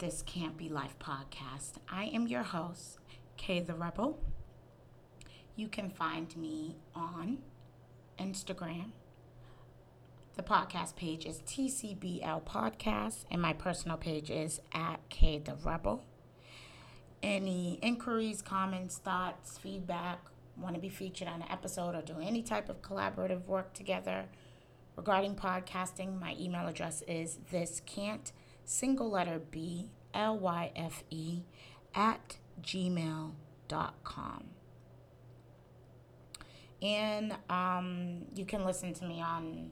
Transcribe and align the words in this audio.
this 0.00 0.22
Can't 0.22 0.56
Be 0.56 0.70
Life 0.70 0.98
podcast. 0.98 1.72
I 1.86 2.04
am 2.04 2.26
your 2.26 2.42
host, 2.42 2.98
Kay 3.36 3.60
the 3.60 3.74
Rebel. 3.74 4.18
You 5.56 5.68
can 5.68 5.90
find 5.90 6.34
me 6.38 6.78
on 6.94 7.40
Instagram. 8.18 8.92
The 10.36 10.42
podcast 10.42 10.96
page 10.96 11.26
is 11.26 11.40
TCBL 11.40 12.44
Podcast, 12.44 13.26
and 13.30 13.42
my 13.42 13.52
personal 13.52 13.98
page 13.98 14.30
is 14.30 14.62
at 14.72 15.06
K 15.10 15.36
the 15.36 15.56
Rebel. 15.62 16.02
Any 17.22 17.78
inquiries, 17.82 18.40
comments, 18.40 18.96
thoughts, 18.96 19.58
feedback, 19.58 20.20
want 20.56 20.76
to 20.76 20.80
be 20.80 20.88
featured 20.88 21.28
on 21.28 21.42
an 21.42 21.48
episode, 21.50 21.94
or 21.94 22.00
do 22.00 22.16
any 22.22 22.42
type 22.42 22.70
of 22.70 22.80
collaborative 22.80 23.44
work 23.44 23.74
together 23.74 24.24
regarding 24.96 25.34
podcasting, 25.34 26.18
my 26.18 26.36
email 26.38 26.66
address 26.66 27.02
is 27.08 27.38
this 27.50 27.82
can't 27.84 28.32
single 28.64 29.10
letter 29.10 29.40
B 29.50 29.90
L 30.14 30.38
Y 30.38 30.72
F 30.76 31.04
E 31.10 31.42
at 31.94 32.36
gmail.com. 32.62 34.44
And 36.82 37.36
um, 37.50 38.24
you 38.34 38.44
can 38.44 38.64
listen 38.64 38.94
to 38.94 39.04
me 39.04 39.20
on 39.20 39.70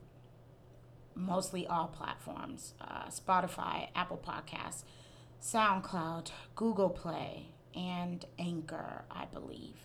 mostly 1.14 1.66
all 1.66 1.88
platforms 1.88 2.74
uh, 2.80 3.06
Spotify, 3.08 3.88
Apple 3.94 4.20
Podcasts, 4.24 4.84
SoundCloud, 5.42 6.30
Google 6.54 6.90
Play, 6.90 7.52
and 7.74 8.24
Anchor, 8.38 9.04
I 9.10 9.24
believe. 9.26 9.76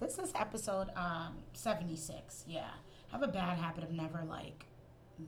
This 0.00 0.18
is 0.18 0.32
episode 0.36 0.88
um, 0.96 1.38
76. 1.54 2.44
Yeah. 2.46 2.68
I 3.10 3.16
have 3.16 3.22
a 3.22 3.32
bad 3.32 3.58
habit 3.58 3.82
of 3.82 3.90
never 3.90 4.22
like 4.28 4.67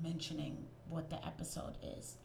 mentioning 0.02 0.66
what 0.88 1.10
the 1.10 1.24
episode 1.26 1.76
is. 1.98 2.16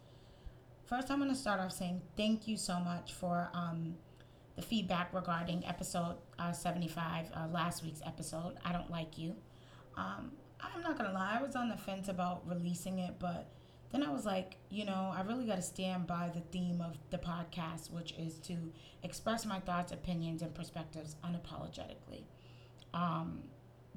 First, 0.85 1.09
I'm 1.09 1.19
going 1.19 1.30
to 1.30 1.35
start 1.35 1.59
off 1.59 1.72
saying 1.72 2.02
thank 2.16 2.47
you 2.47 2.57
so 2.57 2.80
much 2.80 3.13
for 3.13 3.49
um, 3.53 3.95
the 4.55 4.61
feedback 4.61 5.13
regarding 5.13 5.66
episode 5.66 6.17
uh, 6.38 6.52
75, 6.52 7.25
uh, 7.33 7.47
last 7.52 7.83
week's 7.83 8.02
episode. 8.05 8.53
I 8.63 8.72
don't 8.72 8.91
like 8.91 9.17
you. 9.17 9.35
Um, 9.97 10.31
I'm 10.61 10.81
not 10.81 10.97
going 10.97 11.09
to 11.09 11.13
lie, 11.16 11.38
I 11.39 11.44
was 11.44 11.55
on 11.55 11.69
the 11.69 11.77
fence 11.77 12.07
about 12.07 12.47
releasing 12.47 12.99
it, 12.99 13.16
but 13.19 13.49
then 13.91 14.03
I 14.03 14.11
was 14.11 14.25
like, 14.25 14.57
you 14.69 14.85
know, 14.85 15.13
I 15.16 15.22
really 15.22 15.45
got 15.45 15.55
to 15.55 15.61
stand 15.61 16.07
by 16.07 16.31
the 16.33 16.41
theme 16.41 16.81
of 16.81 16.97
the 17.11 17.17
podcast, 17.17 17.91
which 17.91 18.13
is 18.13 18.39
to 18.39 18.72
express 19.03 19.45
my 19.45 19.59
thoughts, 19.59 19.91
opinions, 19.91 20.41
and 20.41 20.53
perspectives 20.53 21.16
unapologetically. 21.23 22.23
Um, 22.94 23.44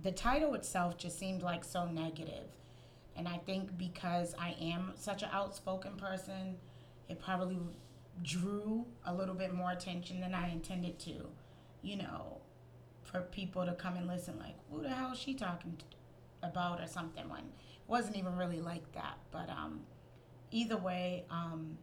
the 0.00 0.12
title 0.12 0.54
itself 0.54 0.98
just 0.98 1.18
seemed 1.18 1.42
like 1.42 1.64
so 1.64 1.86
negative. 1.86 2.46
And 3.18 3.26
I 3.26 3.38
think 3.38 3.76
because 3.76 4.34
I 4.38 4.54
am 4.60 4.92
such 4.94 5.22
an 5.22 5.30
outspoken 5.32 5.96
person, 5.96 6.56
it 7.08 7.20
probably 7.20 7.58
drew 8.22 8.86
a 9.04 9.12
little 9.12 9.34
bit 9.34 9.52
more 9.52 9.72
attention 9.72 10.20
than 10.20 10.34
I 10.34 10.50
intended 10.50 10.98
to. 11.00 11.26
You 11.82 11.96
know, 11.96 12.38
for 13.02 13.20
people 13.22 13.66
to 13.66 13.72
come 13.72 13.96
and 13.96 14.06
listen, 14.06 14.38
like, 14.38 14.54
who 14.70 14.82
the 14.82 14.88
hell 14.88 15.12
is 15.12 15.18
she 15.18 15.34
talking 15.34 15.76
about 16.42 16.80
or 16.80 16.86
something 16.86 17.28
when 17.28 17.40
it 17.40 17.88
wasn't 17.88 18.16
even 18.16 18.36
really 18.36 18.60
like 18.60 18.90
that. 18.92 19.18
But 19.32 19.50
um, 19.50 19.80
either 20.50 20.76
way, 20.76 21.24
um, 21.30 21.78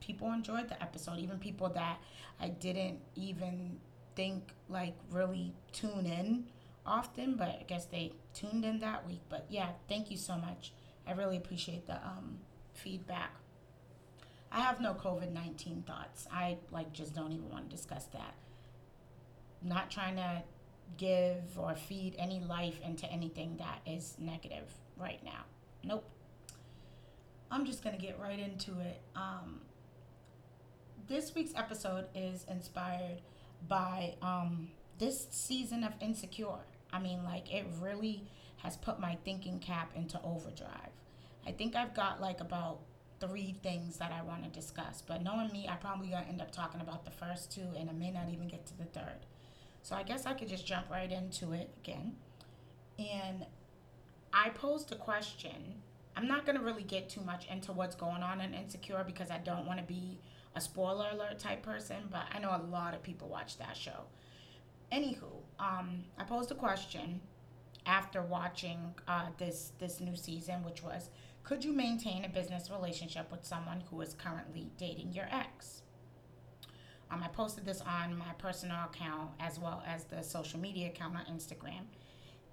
people 0.00 0.32
enjoyed 0.32 0.68
the 0.68 0.80
episode, 0.82 1.18
even 1.18 1.38
people 1.38 1.68
that 1.70 1.98
I 2.40 2.48
didn't 2.48 3.00
even 3.16 3.78
think 4.14 4.52
like 4.68 4.94
really 5.10 5.52
tune 5.72 6.06
in 6.06 6.44
often, 6.86 7.34
but 7.36 7.48
I 7.48 7.64
guess 7.66 7.86
they 7.86 8.12
tuned 8.34 8.64
in 8.64 8.78
that 8.80 9.06
week. 9.06 9.22
But 9.28 9.46
yeah, 9.48 9.70
thank 9.88 10.10
you 10.10 10.16
so 10.16 10.36
much. 10.36 10.72
I 11.06 11.12
really 11.12 11.36
appreciate 11.36 11.86
the 11.86 11.96
um, 11.96 12.38
feedback. 12.72 13.32
I 14.50 14.60
have 14.60 14.80
no 14.80 14.94
COVID 14.94 15.32
19 15.32 15.84
thoughts. 15.86 16.26
I 16.32 16.58
like 16.70 16.92
just 16.92 17.14
don't 17.14 17.32
even 17.32 17.50
want 17.50 17.68
to 17.68 17.76
discuss 17.76 18.04
that. 18.06 18.34
Not 19.62 19.90
trying 19.90 20.16
to 20.16 20.42
give 20.96 21.58
or 21.58 21.74
feed 21.74 22.14
any 22.18 22.40
life 22.40 22.78
into 22.84 23.06
anything 23.10 23.56
that 23.58 23.80
is 23.86 24.14
negative 24.18 24.72
right 24.96 25.22
now. 25.24 25.44
Nope. 25.82 26.08
I'm 27.50 27.64
just 27.64 27.82
going 27.82 27.96
to 27.96 28.02
get 28.02 28.18
right 28.20 28.38
into 28.38 28.80
it. 28.80 29.00
Um, 29.14 29.60
this 31.08 31.34
week's 31.34 31.52
episode 31.54 32.06
is 32.14 32.44
inspired 32.48 33.20
by 33.68 34.14
um, 34.22 34.68
this 34.98 35.26
season 35.30 35.84
of 35.84 35.92
Insecure. 36.00 36.64
I 36.92 36.98
mean, 36.98 37.24
like, 37.24 37.52
it 37.52 37.66
really 37.80 38.24
has 38.58 38.76
put 38.76 38.98
my 38.98 39.16
thinking 39.24 39.58
cap 39.58 39.92
into 39.94 40.20
overdrive. 40.22 40.90
I 41.46 41.52
think 41.52 41.76
I've 41.76 41.94
got 41.94 42.20
like 42.20 42.40
about 42.40 42.80
three 43.20 43.56
things 43.62 43.96
that 43.98 44.12
I 44.12 44.22
want 44.22 44.44
to 44.44 44.50
discuss, 44.50 45.02
but 45.06 45.22
knowing 45.22 45.50
me, 45.52 45.68
I 45.68 45.76
probably 45.76 46.08
gonna 46.08 46.26
end 46.28 46.42
up 46.42 46.50
talking 46.50 46.80
about 46.80 47.04
the 47.04 47.10
first 47.10 47.52
two 47.52 47.68
and 47.78 47.88
I 47.88 47.92
may 47.92 48.10
not 48.10 48.28
even 48.30 48.48
get 48.48 48.66
to 48.66 48.76
the 48.76 48.84
third. 48.84 49.26
So 49.82 49.94
I 49.94 50.02
guess 50.02 50.26
I 50.26 50.34
could 50.34 50.48
just 50.48 50.66
jump 50.66 50.90
right 50.90 51.10
into 51.10 51.52
it 51.52 51.70
again. 51.78 52.16
And 52.98 53.46
I 54.32 54.50
posed 54.50 54.90
a 54.92 54.96
question. 54.96 55.80
I'm 56.16 56.26
not 56.26 56.44
gonna 56.44 56.62
really 56.62 56.82
get 56.82 57.08
too 57.08 57.20
much 57.20 57.46
into 57.46 57.72
what's 57.72 57.94
going 57.94 58.22
on 58.22 58.40
in 58.40 58.52
Insecure 58.52 59.04
because 59.06 59.30
I 59.30 59.38
don't 59.38 59.66
want 59.66 59.78
to 59.78 59.84
be 59.84 60.18
a 60.54 60.60
spoiler 60.60 61.10
alert 61.12 61.38
type 61.38 61.62
person, 61.62 62.08
but 62.10 62.24
I 62.34 62.38
know 62.38 62.50
a 62.50 62.66
lot 62.70 62.94
of 62.94 63.02
people 63.02 63.28
watch 63.28 63.58
that 63.58 63.76
show. 63.76 64.06
Anywho, 64.90 65.35
um, 65.58 66.04
I 66.18 66.24
posed 66.24 66.50
a 66.50 66.54
question 66.54 67.20
after 67.86 68.22
watching 68.22 68.94
uh, 69.06 69.26
this 69.38 69.72
this 69.78 70.00
new 70.00 70.16
season, 70.16 70.64
which 70.64 70.82
was, 70.82 71.10
could 71.44 71.64
you 71.64 71.72
maintain 71.72 72.24
a 72.24 72.28
business 72.28 72.70
relationship 72.70 73.30
with 73.30 73.44
someone 73.44 73.82
who 73.90 74.00
is 74.00 74.14
currently 74.14 74.70
dating 74.76 75.12
your 75.12 75.28
ex? 75.30 75.82
Um, 77.10 77.22
I 77.22 77.28
posted 77.28 77.64
this 77.64 77.80
on 77.82 78.16
my 78.18 78.32
personal 78.38 78.78
account 78.84 79.30
as 79.38 79.58
well 79.58 79.82
as 79.86 80.04
the 80.04 80.22
social 80.22 80.58
media 80.58 80.88
account 80.88 81.14
on 81.16 81.24
Instagram. 81.26 81.84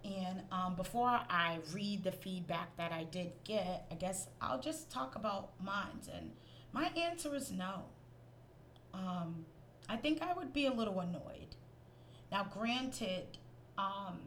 And 0.06 0.44
um, 0.52 0.76
before 0.76 1.22
I 1.30 1.60
read 1.74 2.04
the 2.04 2.12
feedback 2.12 2.76
that 2.78 2.92
I 2.92 3.06
did 3.06 3.32
get, 3.44 3.88
I 3.90 3.96
guess 3.96 4.28
I'll 4.42 4.60
just 4.60 4.92
talk 4.92 5.16
about 5.16 5.52
mine. 5.64 6.02
And 6.14 6.32
my 6.72 6.92
answer 6.96 7.34
is 7.34 7.52
no. 7.52 7.86
Um, 8.94 9.46
I 9.90 9.96
think 9.96 10.22
I 10.22 10.34
would 10.34 10.54
be 10.54 10.66
a 10.66 10.74
little 10.74 11.00
annoyed 11.00 11.56
now, 12.34 12.48
granted, 12.52 13.38
um, 13.78 14.18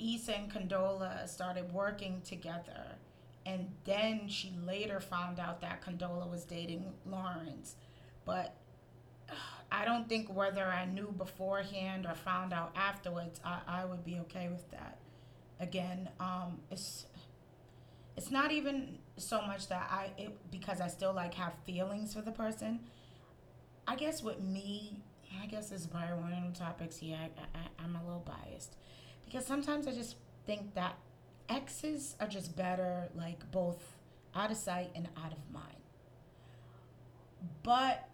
Issa 0.00 0.36
and 0.36 0.52
Condola 0.52 1.28
started 1.28 1.72
working 1.72 2.20
together, 2.22 2.96
and 3.46 3.70
then 3.84 4.26
she 4.26 4.52
later 4.66 4.98
found 4.98 5.38
out 5.38 5.60
that 5.60 5.84
Condola 5.84 6.28
was 6.28 6.44
dating 6.44 6.92
Lawrence. 7.06 7.76
But 8.24 8.56
I 9.72 9.84
don't 9.84 10.08
think 10.08 10.34
whether 10.34 10.64
I 10.64 10.84
knew 10.84 11.14
beforehand 11.16 12.06
or 12.06 12.16
found 12.16 12.52
out 12.52 12.72
afterwards, 12.74 13.40
I, 13.44 13.60
I 13.68 13.84
would 13.84 14.04
be 14.04 14.18
okay 14.22 14.48
with 14.48 14.68
that. 14.72 14.98
Again, 15.60 16.08
um, 16.18 16.58
it's 16.72 17.06
it's 18.16 18.32
not 18.32 18.50
even 18.50 18.98
so 19.16 19.40
much 19.42 19.68
that 19.68 19.88
I 19.92 20.10
it 20.18 20.36
because 20.50 20.80
I 20.80 20.88
still 20.88 21.12
like 21.12 21.34
have 21.34 21.52
feelings 21.64 22.14
for 22.14 22.20
the 22.20 22.32
person. 22.32 22.80
I 23.86 23.94
guess 23.94 24.24
with 24.24 24.40
me, 24.40 25.02
I 25.42 25.46
guess 25.46 25.70
this 25.70 25.82
is 25.82 25.86
probably 25.86 26.14
one 26.14 26.32
of 26.32 26.52
the 26.52 26.58
topics 26.58 26.96
here. 26.96 27.16
I, 27.16 27.58
I, 27.58 27.84
I'm 27.84 27.96
a 27.96 28.02
little 28.02 28.24
biased 28.26 28.76
because 29.24 29.46
sometimes 29.46 29.86
I 29.86 29.92
just 29.92 30.16
think 30.46 30.74
that 30.74 30.96
exes 31.48 32.16
are 32.20 32.26
just 32.26 32.56
better, 32.56 33.08
like 33.14 33.50
both 33.50 33.96
out 34.34 34.50
of 34.50 34.56
sight 34.56 34.90
and 34.94 35.08
out 35.16 35.32
of 35.32 35.38
mind. 35.52 35.76
But 37.62 38.08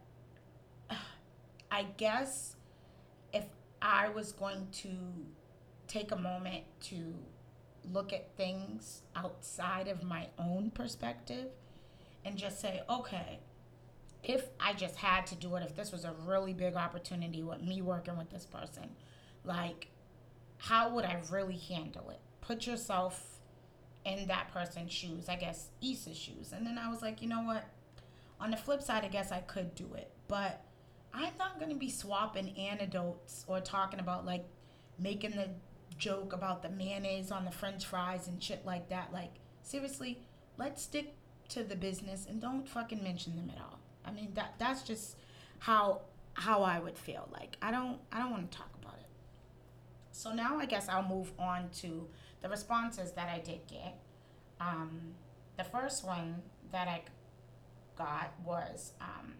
I 1.70 1.86
guess 1.96 2.56
if 3.32 3.44
I 3.82 4.08
was 4.08 4.32
going 4.32 4.68
to 4.72 4.88
take 5.88 6.10
a 6.10 6.16
moment 6.16 6.64
to 6.82 7.14
look 7.92 8.12
at 8.12 8.36
things 8.36 9.02
outside 9.14 9.88
of 9.88 10.02
my 10.02 10.28
own 10.38 10.70
perspective 10.70 11.48
and 12.24 12.36
just 12.36 12.60
say, 12.60 12.82
okay, 12.90 13.38
if 14.26 14.44
I 14.58 14.72
just 14.72 14.96
had 14.96 15.24
to 15.28 15.36
do 15.36 15.54
it, 15.54 15.62
if 15.62 15.76
this 15.76 15.92
was 15.92 16.04
a 16.04 16.12
really 16.26 16.52
big 16.52 16.74
opportunity 16.74 17.44
with 17.44 17.62
me 17.62 17.80
working 17.80 18.18
with 18.18 18.28
this 18.28 18.44
person, 18.44 18.90
like, 19.44 19.86
how 20.58 20.90
would 20.90 21.04
I 21.04 21.20
really 21.30 21.56
handle 21.56 22.10
it? 22.10 22.18
Put 22.40 22.66
yourself 22.66 23.38
in 24.04 24.26
that 24.26 24.52
person's 24.52 24.92
shoes, 24.92 25.28
I 25.28 25.36
guess 25.36 25.68
Issa's 25.80 26.16
shoes. 26.16 26.52
And 26.52 26.66
then 26.66 26.76
I 26.76 26.90
was 26.90 27.02
like, 27.02 27.22
you 27.22 27.28
know 27.28 27.42
what? 27.42 27.66
On 28.40 28.50
the 28.50 28.56
flip 28.56 28.82
side, 28.82 29.04
I 29.04 29.08
guess 29.08 29.30
I 29.30 29.38
could 29.38 29.76
do 29.76 29.94
it. 29.94 30.10
But 30.26 30.60
I'm 31.14 31.32
not 31.38 31.60
going 31.60 31.70
to 31.70 31.78
be 31.78 31.88
swapping 31.88 32.56
anecdotes 32.58 33.44
or 33.46 33.60
talking 33.60 34.00
about 34.00 34.26
like 34.26 34.44
making 34.98 35.32
the 35.32 35.50
joke 35.98 36.32
about 36.32 36.62
the 36.62 36.68
mayonnaise 36.68 37.30
on 37.30 37.44
the 37.44 37.52
french 37.52 37.86
fries 37.86 38.26
and 38.26 38.42
shit 38.42 38.66
like 38.66 38.88
that. 38.88 39.12
Like, 39.12 39.34
seriously, 39.62 40.18
let's 40.56 40.82
stick 40.82 41.14
to 41.50 41.62
the 41.62 41.76
business 41.76 42.26
and 42.28 42.40
don't 42.40 42.68
fucking 42.68 43.04
mention 43.04 43.36
them 43.36 43.52
at 43.54 43.62
all. 43.62 43.78
I 44.06 44.12
mean 44.12 44.32
that 44.34 44.54
that's 44.58 44.82
just 44.82 45.16
how 45.58 46.02
how 46.34 46.62
I 46.62 46.78
would 46.78 46.96
feel. 46.96 47.28
Like 47.32 47.56
I 47.62 47.70
don't 47.70 47.98
I 48.12 48.18
don't 48.18 48.30
want 48.30 48.50
to 48.50 48.56
talk 48.56 48.70
about 48.80 48.94
it. 48.94 49.06
So 50.12 50.32
now 50.32 50.58
I 50.58 50.66
guess 50.66 50.88
I'll 50.88 51.06
move 51.06 51.32
on 51.38 51.68
to 51.80 52.06
the 52.42 52.48
responses 52.48 53.12
that 53.12 53.28
I 53.28 53.38
did 53.38 53.66
get. 53.66 53.98
Um, 54.60 55.14
the 55.56 55.64
first 55.64 56.04
one 56.04 56.42
that 56.72 56.88
I 56.88 57.02
got 57.96 58.32
was 58.44 58.92
um, 59.00 59.34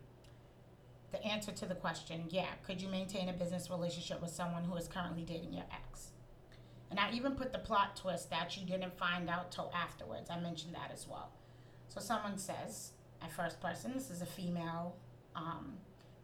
the 1.13 1.23
answer 1.25 1.53
to 1.53 1.67
the 1.67 1.75
question 1.75 2.25
yeah, 2.31 2.49
could 2.67 2.81
you 2.81 2.89
maintain 2.89 3.29
a 3.29 3.33
business 3.33 3.71
relationship 3.71 4.21
with 4.21 4.31
someone 4.31 4.65
who 4.65 4.77
is 4.77 4.89
currently 4.89 5.23
dating 5.23 5.53
your 5.53 5.65
ex? 5.73 6.11
And 6.91 7.01
I 7.01 7.11
even 7.13 7.33
put 7.33 7.53
the 7.53 7.59
plot 7.59 7.97
twist 7.97 8.31
that 8.31 8.57
you 8.57 8.65
didn't 8.65 8.97
find 8.97 9.29
out 9.29 9.51
till 9.51 9.73
afterwards. 9.75 10.31
I 10.31 10.39
mentioned 10.39 10.75
that 10.75 10.91
as 10.93 11.07
well. 11.09 11.31
So 11.89 12.01
someone 12.01 12.39
says, 12.39 12.93
a 13.27 13.31
first 13.31 13.61
person, 13.61 13.93
this 13.95 14.11
is 14.11 14.23
a 14.23 14.27
female, 14.27 14.97
um, 15.35 15.75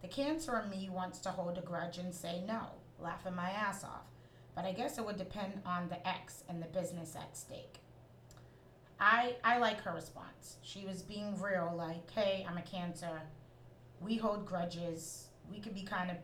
the 0.03 0.09
cancer 0.09 0.59
in 0.59 0.71
me 0.71 0.89
wants 0.91 1.19
to 1.21 1.31
hold 1.31 1.59
a 1.59 1.61
grudge 1.61 1.99
and 1.99 2.13
say 2.13 2.43
no, 2.47 2.67
laughing 2.99 3.35
my 3.35 3.51
ass 3.51 3.85
off. 3.85 4.07
But 4.55 4.65
I 4.65 4.73
guess 4.73 4.99
it 4.99 5.07
would 5.07 5.17
depend 5.17 5.63
on 5.65 5.89
the 5.89 6.07
ex 6.07 6.45
and 6.49 6.61
the 6.61 6.67
business 6.67 7.17
at 7.17 7.37
stake. 7.37 7.79
I 9.01 9.37
I 9.43 9.59
like 9.59 9.81
her 9.83 9.95
response. 9.95 10.59
She 10.63 10.85
was 10.85 11.03
being 11.03 11.41
real, 11.41 11.73
like, 11.77 12.11
hey, 12.11 12.47
I'm 12.49 12.59
a 12.59 12.63
cancer. 12.63 13.23
We 14.01 14.17
hold 14.17 14.45
grudges. 14.45 15.29
We 15.51 15.61
could 15.61 15.75
be 15.75 15.83
kind 15.83 16.11
of 16.11 16.17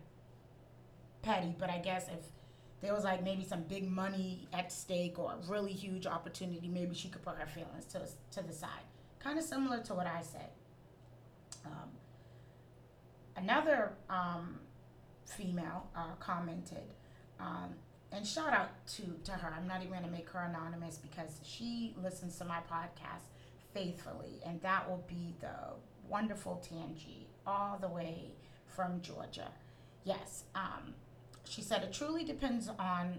petty, 1.23 1.55
but 1.59 1.71
I 1.71 1.79
guess 1.79 2.09
if 2.09 2.25
there 2.81 2.95
was 2.95 3.05
like 3.05 3.25
maybe 3.25 3.45
some 3.45 3.63
big 3.63 3.89
money 3.89 4.49
at 4.53 4.71
stake 4.73 5.19
or 5.19 5.33
a 5.33 5.51
really 5.51 5.73
huge 5.73 6.07
opportunity, 6.07 6.69
maybe 6.69 6.95
she 6.95 7.09
could 7.09 7.23
put 7.23 7.37
her 7.37 7.47
feelings 7.47 7.87
to 7.87 8.01
to 8.33 8.47
the 8.47 8.53
side. 8.53 8.87
Kind 9.21 9.39
of 9.39 9.45
similar 9.45 9.83
to 9.83 9.95
what 9.95 10.07
I 10.07 10.23
said. 10.23 10.51
Um, 11.65 11.91
another 13.37 13.93
um, 14.09 14.59
female 15.25 15.87
uh, 15.97 16.15
commented, 16.21 16.95
um, 17.41 17.75
and 18.13 18.27
shout 18.27 18.53
out 18.53 18.87
to, 18.89 19.03
to 19.25 19.33
her. 19.33 19.55
I'm 19.55 19.67
not 19.67 19.81
even 19.81 19.91
going 19.91 20.05
to 20.05 20.11
make 20.11 20.31
her 20.31 20.41
anonymous 20.41 20.97
because 20.97 21.41
she 21.45 21.95
listens 22.03 22.37
to 22.39 22.45
my 22.45 22.59
podcast 22.71 23.29
faithfully, 23.75 24.41
and 24.47 24.61
that 24.63 24.89
will 24.89 25.05
be 25.07 25.35
the 25.41 25.75
wonderful 26.09 26.63
Tangi 26.67 27.27
all 27.47 27.79
the 27.79 27.89
way 27.89 28.33
from 28.67 29.01
Georgia. 29.03 29.49
Yes, 30.05 30.45
um, 30.55 30.95
she 31.45 31.63
said 31.63 31.83
it 31.83 31.93
truly 31.93 32.25
depends 32.25 32.71
on 32.79 33.19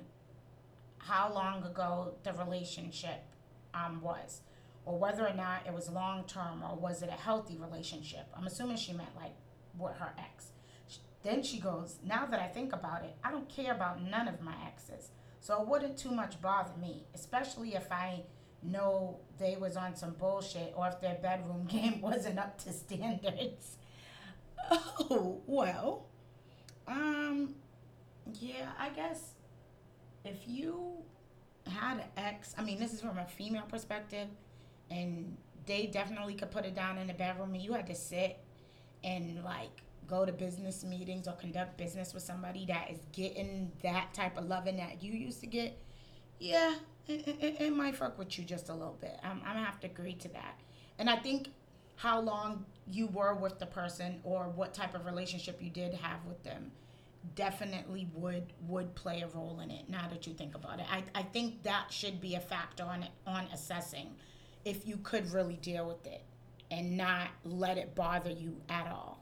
how 0.97 1.31
long 1.33 1.63
ago 1.63 2.13
the 2.24 2.33
relationship 2.33 3.24
um, 3.74 4.01
was, 4.01 4.41
or 4.89 4.97
whether 4.97 5.27
or 5.27 5.33
not 5.36 5.62
it 5.68 5.74
was 5.74 5.88
long 5.91 6.24
term, 6.24 6.63
or 6.68 6.75
was 6.75 7.03
it 7.03 7.09
a 7.09 7.21
healthy 7.21 7.56
relationship. 7.57 8.25
I'm 8.36 8.47
assuming 8.47 8.75
she 8.75 8.91
meant 8.91 9.15
like 9.15 9.36
with 9.77 9.95
her 9.97 10.15
ex. 10.18 10.47
Then 11.21 11.44
she 11.44 11.59
goes, 11.59 12.00
Now 12.03 12.25
that 12.25 12.39
I 12.39 12.47
think 12.47 12.74
about 12.74 13.03
it, 13.03 13.15
I 13.24 13.30
don't 13.30 13.47
care 13.47 13.71
about 13.71 14.01
none 14.01 14.27
of 14.27 14.41
my 14.41 14.56
exes. 14.65 15.12
So 15.41 15.62
it 15.62 15.68
wouldn't 15.68 15.95
too 15.95 16.09
much 16.09 16.41
bother 16.41 16.75
me, 16.81 17.03
especially 17.13 17.75
if 17.75 17.91
I 17.91 18.24
know 18.63 19.19
they 19.38 19.57
was 19.57 19.77
on 19.77 19.95
some 19.95 20.13
bullshit 20.13 20.74
or 20.75 20.88
if 20.88 21.00
their 21.00 21.19
bedroom 21.21 21.65
game 21.69 22.01
wasn't 22.01 22.39
up 22.39 22.57
to 22.63 22.74
standards. 22.74 23.77
Oh, 24.71 25.41
well. 25.47 26.06
Um 26.88 27.56
yeah, 28.39 28.69
I 28.77 28.89
guess 28.89 29.33
if 30.25 30.38
you 30.47 30.97
had 31.68 31.97
an 31.97 32.03
ex, 32.18 32.53
I 32.57 32.63
mean, 32.63 32.80
this 32.80 32.94
is 32.94 33.01
from 33.01 33.18
a 33.18 33.25
female 33.25 33.63
perspective, 33.68 34.27
and 34.91 35.36
they 35.65 35.88
definitely 35.88 36.33
could 36.33 36.51
put 36.51 36.65
it 36.65 36.75
down 36.75 36.97
in 36.97 37.07
the 37.07 37.13
bedroom, 37.13 37.53
and 37.53 37.62
you 37.62 37.74
had 37.74 37.88
to 37.88 37.95
sit 37.95 38.39
and 39.03 39.44
like 39.44 39.83
go 40.07 40.25
to 40.25 40.31
business 40.31 40.83
meetings 40.83 41.27
or 41.27 41.33
conduct 41.33 41.77
business 41.77 42.13
with 42.13 42.24
somebody 42.24 42.65
that 42.65 42.89
is 42.91 43.00
getting 43.12 43.71
that 43.83 44.13
type 44.13 44.38
of 44.38 44.45
loving 44.45 44.77
that 44.77 45.03
you 45.03 45.13
used 45.13 45.39
to 45.39 45.47
get, 45.47 45.77
yeah, 46.39 46.74
it, 47.07 47.27
it, 47.27 47.62
it 47.62 47.75
might 47.75 47.95
fuck 47.95 48.18
with 48.18 48.38
you 48.38 48.44
just 48.44 48.69
a 48.69 48.74
little 48.74 48.97
bit. 49.00 49.19
I'm, 49.24 49.41
I'm 49.45 49.53
gonna 49.53 49.65
have 49.65 49.80
to 49.81 49.88
agree 49.88 50.13
to 50.15 50.27
that. 50.30 50.59
And 50.97 51.09
I 51.09 51.15
think 51.15 51.50
how 51.95 52.19
long 52.19 52.65
you 52.88 53.07
were 53.07 53.36
with 53.36 53.59
the 53.59 53.65
person 53.65 54.19
or 54.24 54.50
what 54.50 54.74
type 54.74 54.95
of 54.95 55.06
relationship 55.06 55.62
you 55.62 55.69
did 55.69 55.94
have 55.94 56.25
with 56.25 56.41
them 56.44 56.71
definitely 57.36 58.07
would 58.13 58.53
would 58.68 58.95
play 58.95 59.21
a 59.21 59.27
role 59.38 59.59
in 59.59 59.69
it 59.69 59.89
now 59.89 60.07
that 60.09 60.25
you 60.25 60.33
think 60.33 60.56
about 60.56 60.80
it 60.80 60.86
i, 60.89 61.03
I 61.13 61.21
think 61.21 61.63
that 61.63 61.88
should 61.91 62.21
be 62.21 62.36
a 62.36 62.39
factor 62.39 62.83
on 62.83 63.06
on 63.27 63.45
assessing 63.53 64.15
if 64.65 64.88
you 64.88 64.97
could 64.97 65.31
really 65.31 65.57
deal 65.57 65.88
with 65.88 66.06
it 66.06 66.23
and 66.71 66.97
not 66.97 67.29
let 67.44 67.77
it 67.77 67.95
bother 67.95 68.29
you 68.29 68.57
at 68.69 68.88
all 68.88 69.19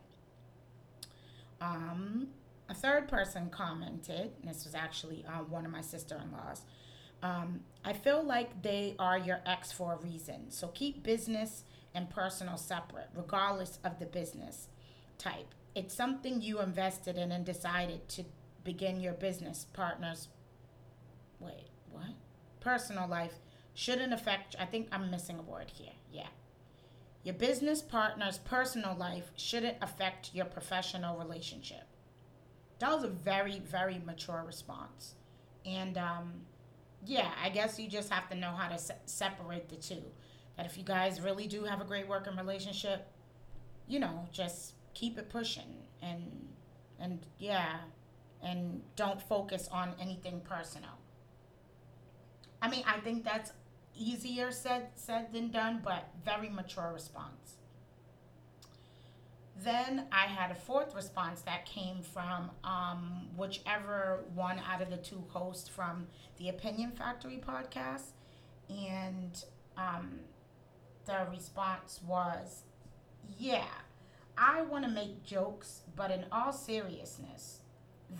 um, 1.61 2.27
a 2.69 2.73
third 2.73 3.07
person 3.07 3.49
commented, 3.49 4.31
this 4.43 4.65
was 4.65 4.75
actually 4.75 5.25
uh, 5.27 5.39
one 5.43 5.65
of 5.65 5.71
my 5.71 5.81
sister 5.81 6.19
in 6.23 6.31
laws. 6.31 6.61
Um, 7.23 7.61
I 7.83 7.93
feel 7.93 8.23
like 8.23 8.61
they 8.61 8.95
are 8.99 9.17
your 9.17 9.39
ex 9.45 9.71
for 9.71 9.93
a 9.93 9.97
reason. 9.97 10.51
So 10.51 10.67
keep 10.67 11.03
business 11.03 11.63
and 11.95 12.09
personal 12.09 12.57
separate, 12.57 13.09
regardless 13.15 13.79
of 13.83 13.99
the 13.99 14.05
business 14.05 14.67
type. 15.17 15.55
It's 15.73 15.95
something 15.95 16.41
you 16.41 16.59
invested 16.59 17.17
in 17.17 17.31
and 17.31 17.45
decided 17.45 18.07
to 18.09 18.25
begin 18.63 18.99
your 18.99 19.13
business 19.13 19.65
partners. 19.73 20.27
Wait, 21.39 21.69
what? 21.91 22.13
Personal 22.59 23.07
life 23.07 23.33
shouldn't 23.77 24.11
affect. 24.11 24.55
I 24.59 24.65
think 24.65 24.87
I'm 24.91 25.11
missing 25.11 25.37
a 25.37 25.43
word 25.43 25.71
here. 25.71 25.93
Yeah. 26.11 26.29
Your 27.23 27.35
business 27.35 27.79
partner's 27.79 28.39
personal 28.39 28.95
life 28.95 29.29
shouldn't 29.35 29.77
affect 29.83 30.31
your 30.33 30.45
professional 30.45 31.15
relationship. 31.15 31.83
That 32.79 32.91
was 32.91 33.03
a 33.03 33.09
very, 33.09 33.59
very 33.59 34.01
mature 34.03 34.43
response. 34.43 35.13
And 35.63 35.95
um, 35.95 36.33
yeah, 37.05 37.29
I 37.43 37.49
guess 37.49 37.77
you 37.77 37.87
just 37.87 38.09
have 38.09 38.27
to 38.29 38.35
know 38.35 38.49
how 38.49 38.67
to 38.67 38.79
se- 38.79 38.95
separate 39.05 39.69
the 39.69 39.75
two. 39.75 40.01
That 40.55 40.65
if 40.65 40.75
you 40.75 40.83
guys 40.83 41.21
really 41.21 41.45
do 41.45 41.63
have 41.63 41.79
a 41.79 41.85
great 41.85 42.07
working 42.07 42.35
relationship, 42.35 43.07
you 43.87 43.99
know, 43.99 44.27
just 44.31 44.73
keep 44.95 45.19
it 45.19 45.29
pushing 45.29 45.83
and 46.01 46.47
and 46.99 47.19
yeah, 47.37 47.77
and 48.41 48.81
don't 48.95 49.21
focus 49.21 49.69
on 49.71 49.93
anything 50.01 50.41
personal. 50.41 50.97
I 52.61 52.69
mean, 52.69 52.83
I 52.87 52.99
think 53.01 53.23
that's 53.23 53.51
easier 53.97 54.51
said 54.51 54.89
said 54.95 55.33
than 55.33 55.51
done, 55.51 55.81
but 55.83 56.09
very 56.23 56.49
mature 56.49 56.91
response. 56.93 57.55
Then 59.63 60.05
I 60.11 60.25
had 60.25 60.51
a 60.51 60.55
fourth 60.55 60.93
response 60.93 61.41
that 61.41 61.65
came 61.65 62.03
from 62.03 62.51
um, 62.63 63.29
whichever 63.35 64.23
one 64.35 64.59
out 64.59 64.81
of 64.81 64.89
the 64.91 64.97
two 64.97 65.23
hosts 65.29 65.67
from 65.67 66.07
the 66.37 66.49
Opinion 66.49 66.91
Factory 66.91 67.41
podcast, 67.45 68.11
and 68.69 69.43
um, 69.75 70.19
the 71.05 71.25
response 71.31 71.99
was, 72.05 72.63
"Yeah, 73.37 73.65
I 74.37 74.61
want 74.61 74.85
to 74.85 74.91
make 74.91 75.23
jokes, 75.23 75.81
but 75.95 76.11
in 76.11 76.25
all 76.31 76.53
seriousness, 76.53 77.61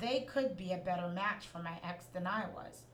they 0.02 0.22
could 0.22 0.58
be 0.58 0.74
a 0.74 0.78
better 0.78 1.08
match 1.08 1.46
for 1.46 1.60
my 1.60 1.80
ex 1.84 2.06
than 2.06 2.26
I 2.26 2.46
was." 2.56 2.87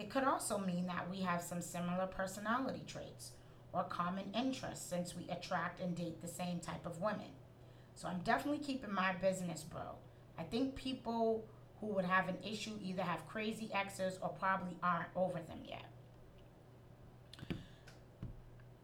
It 0.00 0.08
could 0.08 0.24
also 0.24 0.56
mean 0.56 0.86
that 0.86 1.10
we 1.10 1.20
have 1.20 1.42
some 1.42 1.60
similar 1.60 2.06
personality 2.06 2.82
traits 2.86 3.32
or 3.74 3.84
common 3.84 4.32
interests 4.34 4.88
since 4.88 5.14
we 5.14 5.28
attract 5.28 5.78
and 5.80 5.94
date 5.94 6.22
the 6.22 6.28
same 6.28 6.58
type 6.58 6.86
of 6.86 7.02
women. 7.02 7.30
So 7.94 8.08
I'm 8.08 8.20
definitely 8.20 8.64
keeping 8.64 8.94
my 8.94 9.12
business, 9.12 9.62
bro. 9.62 9.96
I 10.38 10.44
think 10.44 10.74
people 10.74 11.44
who 11.80 11.88
would 11.88 12.06
have 12.06 12.28
an 12.28 12.38
issue 12.42 12.78
either 12.82 13.02
have 13.02 13.26
crazy 13.26 13.70
exes 13.74 14.18
or 14.22 14.30
probably 14.30 14.74
aren't 14.82 15.08
over 15.14 15.38
them 15.38 15.60
yet. 15.68 15.84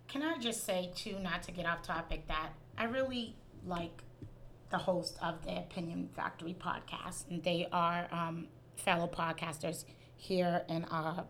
Can 0.08 0.23
I 0.23 0.37
just 0.38 0.64
say, 0.64 0.90
too, 0.94 1.18
not 1.18 1.42
to 1.44 1.52
get 1.52 1.64
off 1.64 1.82
topic, 1.82 2.28
that 2.28 2.50
I 2.76 2.85
really 2.85 3.37
like 3.66 4.02
the 4.70 4.78
host 4.78 5.16
of 5.23 5.44
the 5.46 5.56
Opinion 5.56 6.11
Factory 6.14 6.54
podcast, 6.58 7.25
and 7.30 7.42
they 7.42 7.68
are 7.73 8.06
um, 8.12 8.49
fellow 8.76 9.08
podcasters 9.08 9.85
here 10.16 10.64
in 10.68 10.85
uh, 10.87 11.25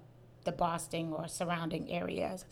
the 0.44 0.52
Boston 0.52 1.12
or 1.12 1.28
surrounding 1.28 1.90
areas, 1.90 2.44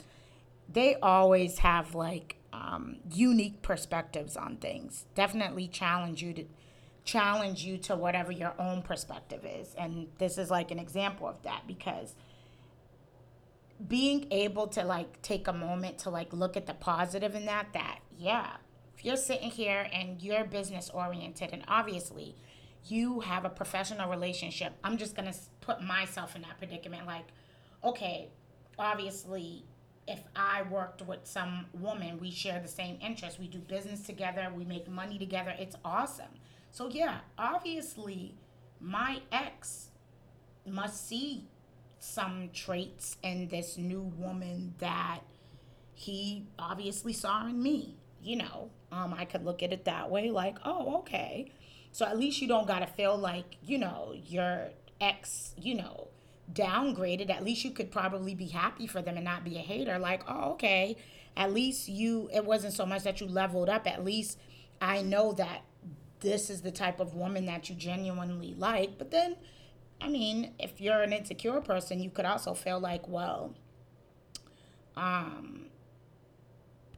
they 0.69 0.97
always 0.97 1.59
have 1.59 1.95
like 1.95 2.37
um, 2.53 2.97
unique 3.12 3.62
perspectives 3.62 4.37
on 4.37 4.57
things. 4.57 5.07
Definitely 5.14 5.69
challenge 5.69 6.23
you 6.23 6.33
to 6.35 6.45
challenge 7.05 7.64
you 7.64 7.76
to 7.76 7.95
whatever 7.95 8.33
your 8.33 8.55
own 8.59 8.83
perspective 8.83 9.45
is. 9.45 9.75
And 9.75 10.09
this 10.19 10.38
is 10.38 10.50
like 10.50 10.71
an 10.71 10.79
example 10.79 11.29
of 11.29 11.43
that 11.43 11.67
because 11.67 12.14
being 13.88 14.26
able 14.31 14.67
to 14.69 14.85
like 14.85 15.21
take 15.23 15.49
a 15.49 15.53
moment 15.53 15.99
to 15.99 16.11
like 16.11 16.33
look 16.33 16.57
at 16.57 16.67
the 16.67 16.75
positive 16.75 17.35
in 17.35 17.47
that 17.47 17.67
that 17.75 17.99
yeah 18.17 18.53
if 18.97 19.05
you're 19.05 19.17
sitting 19.17 19.50
here 19.50 19.88
and 19.93 20.23
you're 20.23 20.45
business 20.45 20.91
oriented 20.91 21.50
and 21.53 21.64
obviously 21.67 22.37
you 22.87 23.21
have 23.21 23.45
a 23.45 23.50
professional 23.50 24.11
relationship, 24.11 24.75
I'm 24.83 24.97
just 24.97 25.17
going 25.17 25.33
to 25.33 25.38
put 25.61 25.83
myself 25.83 26.37
in 26.37 26.43
that 26.43 26.59
predicament. 26.59 27.07
Like, 27.07 27.26
okay, 27.83 28.29
obviously, 28.79 29.64
if 30.07 30.21
I 30.37 30.62
worked 30.62 31.03
with 31.03 31.21
some 31.25 31.67
woman, 31.73 32.19
we 32.19 32.31
share 32.31 32.61
the 32.61 32.69
same 32.69 32.99
interests. 33.00 33.38
We 33.38 33.49
do 33.49 33.59
business 33.59 34.03
together, 34.03 34.50
we 34.55 34.64
make 34.64 34.88
money 34.88 35.19
together. 35.19 35.55
It's 35.59 35.76
awesome. 35.85 36.26
So, 36.71 36.88
yeah, 36.88 37.21
obviously, 37.38 38.35
my 38.81 39.21
ex 39.33 39.88
must 40.67 41.09
see 41.09 41.45
some 41.99 42.50
traits 42.53 43.17
in 43.23 43.49
this 43.49 43.79
new 43.79 44.03
woman 44.19 44.75
that 44.79 45.21
he 45.95 46.47
obviously 46.59 47.12
saw 47.12 47.47
in 47.47 47.62
me. 47.62 47.97
You 48.23 48.37
know, 48.37 48.71
um, 48.93 49.14
I 49.17 49.25
could 49.25 49.45
look 49.45 49.62
at 49.62 49.73
it 49.73 49.85
that 49.85 50.11
way, 50.11 50.31
like, 50.31 50.57
oh, 50.64 50.99
okay. 50.99 51.53
So 51.95 52.05
at 52.05 52.19
least 52.19 52.43
you 52.43 52.49
don't 52.49 52.67
gotta 52.67 52.89
feel 52.89 53.17
like, 53.17 53.57
you 53.63 53.79
know, 53.79 54.17
your 54.27 54.71
ex, 55.01 55.55
you 55.57 55.77
know, 55.77 56.09
downgraded. 56.53 57.31
At 57.31 57.45
least 57.45 57.65
you 57.65 57.71
could 57.71 57.93
probably 57.93 58.35
be 58.35 58.49
happy 58.49 58.89
for 58.89 59.01
them 59.01 59.15
and 59.15 59.25
not 59.25 59.45
be 59.45 59.59
a 59.59 59.61
hater. 59.61 59.97
Like, 59.97 60.25
oh, 60.27 60.55
okay. 60.55 60.97
At 61.37 61.53
least 61.53 61.89
you, 61.89 62.29
it 62.35 62.45
wasn't 62.45 62.73
so 62.75 62.85
much 62.85 63.05
that 63.05 63.21
you 63.21 63.29
leveled 63.29 63.69
up. 63.69 63.87
At 63.87 64.05
least 64.05 64.41
I 64.81 65.03
know 65.03 65.35
that 65.35 65.63
this 66.19 66.51
is 66.51 66.63
the 66.63 66.73
type 66.73 66.99
of 66.99 67.15
woman 67.15 67.47
that 67.47 67.71
you 67.71 67.77
genuinely 67.77 68.57
like. 68.59 68.99
But 68.99 69.13
then, 69.13 69.37
I 70.01 70.09
mean, 70.09 70.53
if 70.59 70.81
you're 70.81 71.01
an 71.01 71.13
insecure 71.13 71.61
person, 71.61 72.01
you 72.01 72.11
could 72.11 72.25
also 72.25 72.55
feel 72.55 72.81
like, 72.81 73.07
well, 73.07 73.55
um, 74.97 75.67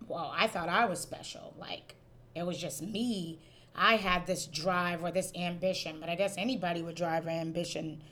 well, 0.08 0.32
I 0.34 0.46
thought 0.46 0.70
I 0.70 0.86
was 0.86 1.00
special. 1.00 1.52
Like, 1.58 1.96
it 2.34 2.46
was 2.46 2.56
just 2.56 2.80
me. 2.80 3.40
I 3.76 3.96
had 3.96 4.26
this 4.26 4.46
drive 4.46 5.04
or 5.04 5.10
this 5.10 5.32
ambition, 5.34 5.98
but 6.00 6.08
I 6.08 6.14
guess 6.14 6.34
anybody 6.36 6.82
with 6.82 6.96
drive 6.96 7.26
or 7.26 7.30
ambition 7.30 8.02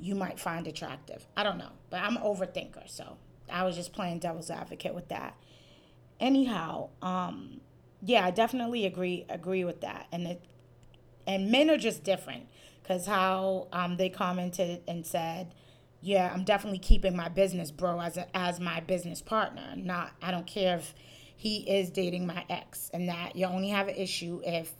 you 0.00 0.14
might 0.14 0.40
find 0.40 0.66
attractive. 0.66 1.26
I 1.36 1.42
don't 1.42 1.58
know, 1.58 1.72
but 1.90 2.00
I'm 2.00 2.16
an 2.16 2.22
overthinker, 2.22 2.88
so 2.88 3.18
I 3.52 3.64
was 3.64 3.76
just 3.76 3.92
playing 3.92 4.20
devil's 4.20 4.50
advocate 4.50 4.94
with 4.94 5.08
that. 5.08 5.36
Anyhow, 6.18 6.88
um, 7.02 7.60
yeah, 8.02 8.24
I 8.24 8.30
definitely 8.30 8.86
agree 8.86 9.26
agree 9.28 9.64
with 9.64 9.82
that, 9.82 10.06
and 10.10 10.26
it 10.26 10.42
and 11.26 11.50
men 11.50 11.70
are 11.70 11.76
just 11.76 12.02
different 12.02 12.48
because 12.82 13.06
how 13.06 13.68
um, 13.72 13.96
they 13.96 14.08
commented 14.08 14.82
and 14.88 15.06
said 15.06 15.54
yeah 16.00 16.30
i'm 16.32 16.44
definitely 16.44 16.78
keeping 16.78 17.14
my 17.14 17.28
business 17.28 17.70
bro 17.70 18.00
as 18.00 18.16
a, 18.16 18.36
as 18.36 18.58
my 18.58 18.80
business 18.80 19.20
partner 19.20 19.74
not 19.76 20.12
i 20.22 20.30
don't 20.30 20.46
care 20.46 20.76
if 20.76 20.94
he 21.36 21.58
is 21.70 21.90
dating 21.90 22.26
my 22.26 22.44
ex 22.48 22.90
and 22.92 23.08
that 23.08 23.36
you 23.36 23.46
only 23.46 23.68
have 23.68 23.88
an 23.88 23.94
issue 23.94 24.40
if 24.44 24.72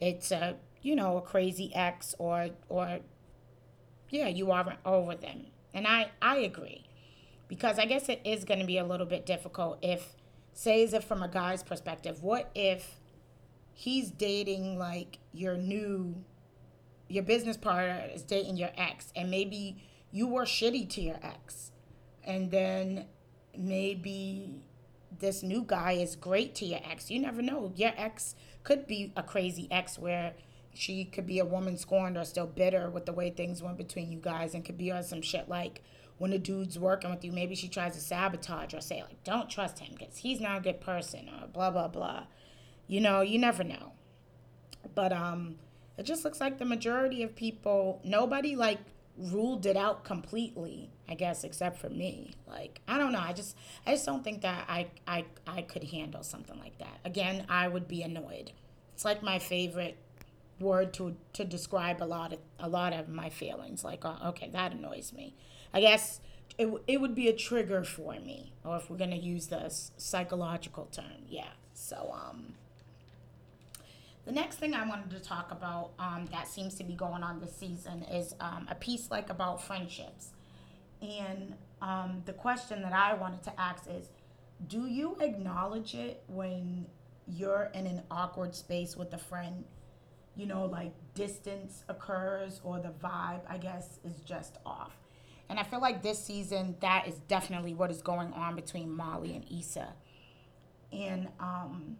it's 0.00 0.30
a 0.30 0.56
you 0.82 0.96
know 0.96 1.16
a 1.18 1.20
crazy 1.20 1.72
ex 1.74 2.14
or 2.18 2.50
or 2.68 3.00
yeah 4.08 4.28
you 4.28 4.50
aren't 4.50 4.78
over 4.84 5.14
them. 5.14 5.46
And 5.74 5.86
i 5.86 6.10
i 6.20 6.38
agree. 6.38 6.86
Because 7.48 7.78
i 7.78 7.84
guess 7.86 8.08
it 8.08 8.20
is 8.24 8.44
going 8.44 8.60
to 8.60 8.66
be 8.66 8.78
a 8.78 8.84
little 8.84 9.06
bit 9.06 9.26
difficult 9.26 9.78
if 9.82 10.14
say 10.52 10.82
if 10.82 11.04
from 11.04 11.22
a 11.22 11.28
guy's 11.28 11.62
perspective 11.62 12.22
what 12.22 12.50
if 12.54 12.96
he's 13.72 14.10
dating 14.10 14.78
like 14.78 15.18
your 15.32 15.56
new 15.56 16.24
your 17.08 17.22
business 17.22 17.56
partner 17.56 18.04
is 18.14 18.22
dating 18.22 18.56
your 18.56 18.70
ex 18.76 19.12
and 19.16 19.30
maybe 19.30 19.82
you 20.12 20.26
were 20.26 20.44
shitty 20.44 20.88
to 20.88 21.00
your 21.00 21.18
ex 21.22 21.72
and 22.24 22.50
then 22.50 23.06
maybe 23.56 24.62
this 25.18 25.42
new 25.42 25.64
guy 25.66 25.92
is 25.92 26.16
great 26.16 26.54
to 26.56 26.64
your 26.64 26.80
ex. 26.84 27.10
You 27.10 27.20
never 27.20 27.42
know. 27.42 27.72
Your 27.76 27.92
ex 27.96 28.34
could 28.62 28.86
be 28.86 29.12
a 29.16 29.22
crazy 29.22 29.68
ex 29.70 29.98
where 29.98 30.34
she 30.72 31.04
could 31.04 31.26
be 31.26 31.38
a 31.38 31.44
woman 31.44 31.76
scorned 31.76 32.16
or 32.16 32.24
still 32.24 32.46
bitter 32.46 32.88
with 32.88 33.06
the 33.06 33.12
way 33.12 33.30
things 33.30 33.62
went 33.62 33.76
between 33.76 34.12
you 34.12 34.18
guys 34.18 34.54
and 34.54 34.64
could 34.64 34.78
be 34.78 34.90
on 34.90 35.02
some 35.02 35.22
shit 35.22 35.48
like 35.48 35.82
when 36.18 36.32
a 36.32 36.38
dude's 36.38 36.78
working 36.78 37.10
with 37.10 37.24
you 37.24 37.32
maybe 37.32 37.54
she 37.54 37.68
tries 37.68 37.94
to 37.94 38.00
sabotage 38.00 38.74
or 38.74 38.80
say 38.80 39.02
like 39.02 39.22
don't 39.24 39.50
trust 39.50 39.78
him 39.80 39.94
because 39.98 40.18
he's 40.18 40.40
not 40.40 40.58
a 40.58 40.60
good 40.60 40.80
person 40.80 41.28
or 41.28 41.46
blah 41.48 41.70
blah 41.70 41.88
blah 41.88 42.24
you 42.90 43.00
know, 43.00 43.20
you 43.20 43.38
never 43.38 43.62
know. 43.62 43.92
But 44.96 45.12
um 45.12 45.56
it 45.96 46.02
just 46.02 46.24
looks 46.24 46.40
like 46.40 46.58
the 46.58 46.64
majority 46.64 47.22
of 47.22 47.36
people 47.36 48.00
nobody 48.02 48.56
like 48.56 48.78
ruled 49.20 49.66
it 49.66 49.76
out 49.76 50.04
completely, 50.04 50.90
I 51.08 51.14
guess, 51.14 51.44
except 51.44 51.78
for 51.78 51.90
me. 51.90 52.34
Like, 52.46 52.80
I 52.88 52.98
don't 52.98 53.12
know. 53.12 53.20
I 53.20 53.32
just 53.32 53.56
I 53.86 53.92
just 53.92 54.06
don't 54.06 54.24
think 54.24 54.42
that 54.42 54.64
I 54.68 54.88
I 55.06 55.24
I 55.46 55.62
could 55.62 55.84
handle 55.84 56.22
something 56.22 56.58
like 56.58 56.78
that. 56.78 56.98
Again, 57.04 57.44
I 57.48 57.68
would 57.68 57.86
be 57.86 58.02
annoyed. 58.02 58.52
It's 58.94 59.04
like 59.04 59.22
my 59.22 59.38
favorite 59.38 59.96
word 60.58 60.92
to 60.94 61.16
to 61.34 61.44
describe 61.44 62.02
a 62.02 62.04
lot 62.04 62.32
of 62.32 62.38
a 62.58 62.68
lot 62.68 62.92
of 62.92 63.08
my 63.08 63.30
feelings. 63.30 63.84
Like, 63.84 64.04
uh, 64.04 64.16
okay, 64.26 64.48
that 64.52 64.72
annoys 64.72 65.12
me. 65.12 65.34
I 65.72 65.80
guess 65.80 66.20
it, 66.58 66.68
it 66.86 67.00
would 67.00 67.14
be 67.14 67.28
a 67.28 67.32
trigger 67.32 67.84
for 67.84 68.14
me, 68.14 68.52
or 68.64 68.76
if 68.76 68.90
we're 68.90 68.98
gonna 68.98 69.16
use 69.16 69.48
this 69.48 69.92
psychological 69.96 70.86
term, 70.86 71.24
yeah. 71.28 71.50
So 71.74 72.14
um, 72.14 72.54
the 74.24 74.32
next 74.32 74.56
thing 74.56 74.74
I 74.74 74.86
wanted 74.86 75.10
to 75.10 75.20
talk 75.20 75.50
about 75.50 75.92
um, 75.98 76.26
that 76.30 76.46
seems 76.46 76.74
to 76.76 76.84
be 76.84 76.94
going 76.94 77.22
on 77.22 77.40
this 77.40 77.56
season 77.56 78.02
is 78.04 78.34
um, 78.40 78.66
a 78.70 78.74
piece 78.74 79.10
like 79.10 79.30
about 79.30 79.62
friendships. 79.62 80.30
And 81.00 81.54
um, 81.80 82.22
the 82.26 82.32
question 82.32 82.82
that 82.82 82.92
I 82.92 83.14
wanted 83.14 83.42
to 83.44 83.60
ask 83.60 83.84
is 83.88 84.10
Do 84.66 84.86
you 84.86 85.16
acknowledge 85.20 85.94
it 85.94 86.22
when 86.28 86.86
you're 87.26 87.70
in 87.74 87.86
an 87.86 88.02
awkward 88.10 88.54
space 88.54 88.96
with 88.96 89.12
a 89.14 89.18
friend? 89.18 89.64
You 90.36 90.46
know, 90.46 90.66
like 90.66 90.92
distance 91.14 91.84
occurs 91.88 92.60
or 92.62 92.78
the 92.78 92.92
vibe, 93.02 93.40
I 93.48 93.58
guess, 93.58 93.98
is 94.04 94.20
just 94.20 94.58
off. 94.64 94.96
And 95.48 95.58
I 95.58 95.64
feel 95.64 95.80
like 95.80 96.02
this 96.02 96.22
season, 96.22 96.76
that 96.80 97.08
is 97.08 97.16
definitely 97.26 97.74
what 97.74 97.90
is 97.90 98.02
going 98.02 98.32
on 98.34 98.54
between 98.54 98.94
Molly 98.94 99.34
and 99.34 99.44
Issa. 99.50 99.94
And, 100.92 101.28
um, 101.40 101.96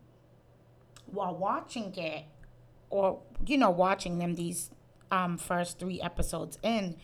while 1.12 1.35
watching 1.35 1.95
it, 1.97 2.25
or 2.88 3.21
you 3.47 3.57
know, 3.57 3.71
watching 3.71 4.19
them 4.19 4.35
these 4.35 4.71
um, 5.11 5.38
first 5.38 5.79
three 5.79 6.00
episodes 6.00 6.59
in, 6.62 6.97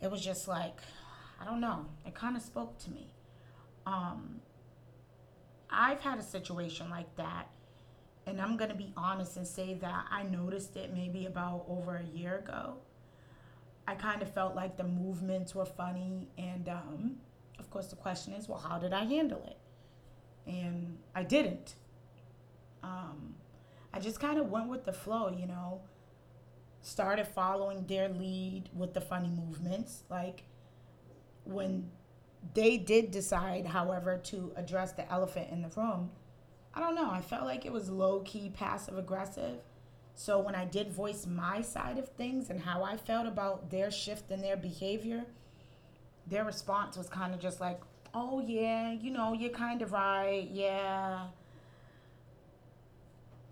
it 0.00 0.10
was 0.10 0.24
just 0.24 0.48
like, 0.48 0.80
I 1.40 1.44
don't 1.44 1.60
know. 1.60 1.86
It 2.06 2.14
kind 2.14 2.36
of 2.36 2.42
spoke 2.42 2.78
to 2.80 2.90
me. 2.90 3.08
Um, 3.86 4.40
I've 5.70 6.00
had 6.00 6.18
a 6.18 6.22
situation 6.22 6.90
like 6.90 7.14
that, 7.16 7.48
and 8.26 8.40
I'm 8.40 8.56
gonna 8.56 8.74
be 8.74 8.92
honest 8.96 9.36
and 9.36 9.46
say 9.46 9.74
that 9.74 10.04
I 10.10 10.22
noticed 10.24 10.76
it 10.76 10.92
maybe 10.94 11.26
about 11.26 11.64
over 11.68 11.96
a 11.96 12.16
year 12.16 12.38
ago. 12.38 12.74
I 13.86 13.94
kind 13.94 14.20
of 14.20 14.30
felt 14.32 14.54
like 14.54 14.76
the 14.76 14.84
movements 14.84 15.54
were 15.54 15.64
funny, 15.64 16.28
and 16.36 16.68
um, 16.68 17.16
of 17.58 17.70
course, 17.70 17.88
the 17.88 17.96
question 17.96 18.32
is, 18.34 18.48
well, 18.48 18.58
how 18.58 18.78
did 18.78 18.92
I 18.92 19.04
handle 19.04 19.42
it? 19.46 19.56
And 20.46 20.98
I 21.14 21.22
didn't. 21.22 21.74
Um, 22.82 23.34
I 23.92 24.00
just 24.00 24.20
kind 24.20 24.38
of 24.38 24.50
went 24.50 24.68
with 24.68 24.84
the 24.84 24.92
flow, 24.92 25.28
you 25.28 25.46
know. 25.46 25.80
Started 26.82 27.26
following 27.26 27.86
their 27.86 28.08
lead 28.08 28.70
with 28.74 28.94
the 28.94 29.00
funny 29.00 29.28
movements. 29.28 30.04
Like 30.08 30.44
when 31.44 31.90
they 32.54 32.78
did 32.78 33.10
decide, 33.10 33.66
however, 33.66 34.18
to 34.24 34.52
address 34.56 34.92
the 34.92 35.10
elephant 35.10 35.48
in 35.50 35.62
the 35.62 35.68
room, 35.68 36.10
I 36.74 36.80
don't 36.80 36.94
know. 36.94 37.10
I 37.10 37.20
felt 37.20 37.44
like 37.44 37.66
it 37.66 37.72
was 37.72 37.90
low 37.90 38.20
key 38.20 38.50
passive 38.54 38.96
aggressive. 38.96 39.58
So 40.14 40.38
when 40.38 40.54
I 40.54 40.64
did 40.64 40.92
voice 40.92 41.26
my 41.26 41.60
side 41.62 41.98
of 41.98 42.08
things 42.08 42.50
and 42.50 42.60
how 42.60 42.82
I 42.82 42.96
felt 42.96 43.26
about 43.26 43.70
their 43.70 43.90
shift 43.90 44.30
in 44.30 44.40
their 44.40 44.56
behavior, 44.56 45.24
their 46.26 46.44
response 46.44 46.96
was 46.96 47.08
kind 47.08 47.34
of 47.34 47.40
just 47.40 47.60
like, 47.60 47.80
oh, 48.14 48.40
yeah, 48.46 48.92
you 48.92 49.10
know, 49.10 49.32
you're 49.32 49.50
kind 49.50 49.80
of 49.82 49.92
right. 49.92 50.48
Yeah 50.50 51.26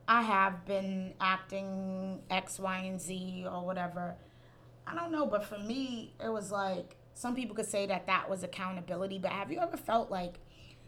I 0.09 0.23
have 0.23 0.65
been 0.65 1.15
acting 1.21 2.23
X, 2.31 2.59
Y, 2.59 2.79
and 2.79 3.01
Z 3.01 3.47
or 3.51 3.65
whatever. 3.65 4.17
I 4.87 4.95
don't 4.95 5.11
know, 5.11 5.27
but 5.27 5.45
for 5.45 5.59
me, 5.59 6.15
it 6.23 6.29
was 6.29 6.53
like 6.53 6.97
some 7.15 7.35
people 7.35 7.57
could 7.57 7.67
say 7.67 7.87
that 7.87 8.07
that 8.07 8.31
was 8.31 8.45
accountability, 8.45 9.19
but 9.19 9.33
have 9.33 9.51
you 9.51 9.59
ever 9.59 9.77
felt 9.77 10.11
like 10.11 10.39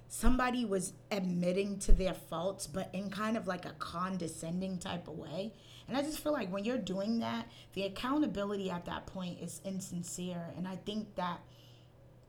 somebody 0.06 0.64
was 0.64 0.92
admitting 1.10 1.78
to 1.80 1.92
their 1.92 2.14
faults, 2.14 2.66
but 2.66 2.90
in 2.92 3.10
kind 3.10 3.37
of 3.37 3.46
like 3.46 3.64
a 3.64 3.72
condescending 3.78 4.78
type 4.78 5.08
of 5.08 5.18
way? 5.18 5.52
And 5.88 5.96
I 5.96 6.02
just 6.02 6.20
feel 6.20 6.32
like 6.32 6.52
when 6.52 6.64
you're 6.64 6.78
doing 6.78 7.18
that, 7.20 7.48
the 7.72 7.84
accountability 7.84 8.70
at 8.70 8.84
that 8.84 9.06
point 9.06 9.40
is 9.40 9.60
insincere. 9.64 10.52
And 10.56 10.68
I 10.68 10.76
think 10.76 11.14
that, 11.16 11.40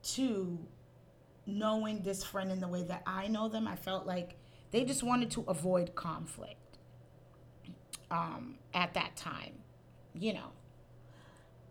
too, 0.02 0.58
knowing 1.46 2.02
this 2.02 2.24
friend 2.24 2.52
in 2.52 2.62
the 2.62 2.68
way 2.68 2.84
that 2.84 3.04
I 3.06 3.28
know 3.28 3.50
them, 3.50 3.68
I 3.68 3.76
felt 3.76 4.08
like 4.08 4.38
they 4.72 4.86
just 4.86 5.04
wanted 5.04 5.30
to 5.32 5.42
avoid 5.48 5.94
conflict 5.94 6.69
um, 8.12 8.56
at 8.74 8.94
that 8.94 9.16
time. 9.16 9.54
You 10.14 10.34
know, 10.34 10.52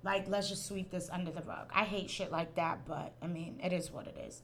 like 0.03 0.29
let's 0.29 0.49
just 0.49 0.67
sweep 0.67 0.91
this 0.91 1.11
under 1.11 1.31
the 1.31 1.43
rug. 1.43 1.71
I 1.75 1.85
hate 1.85 2.11
shit 2.11 2.31
like 2.31 2.55
that, 2.55 2.87
but 2.87 3.13
I 3.23 3.27
mean, 3.27 3.61
it 3.63 3.73
is 3.73 3.91
what 3.91 4.07
it 4.07 4.17
is. 4.27 4.43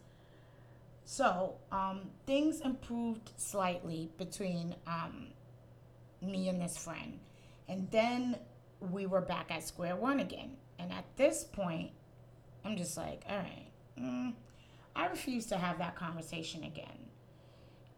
So 1.04 1.56
um, 1.70 2.10
things 2.26 2.60
improved 2.60 3.30
slightly 3.36 4.10
between 4.16 4.74
um, 4.86 5.28
me 6.22 6.48
and 6.48 6.60
this 6.60 6.76
friend, 6.78 7.20
and 7.68 7.90
then 7.90 8.36
we 8.80 9.06
were 9.06 9.20
back 9.20 9.50
at 9.50 9.62
square 9.66 9.96
one 9.96 10.20
again. 10.20 10.56
And 10.78 10.92
at 10.92 11.04
this 11.16 11.44
point, 11.44 11.92
I'm 12.64 12.76
just 12.76 12.96
like, 12.96 13.22
all 13.28 13.36
right, 13.36 13.68
mm, 13.98 14.32
I 14.96 15.06
refuse 15.06 15.46
to 15.46 15.56
have 15.56 15.78
that 15.78 15.94
conversation 15.94 16.64
again. 16.64 17.03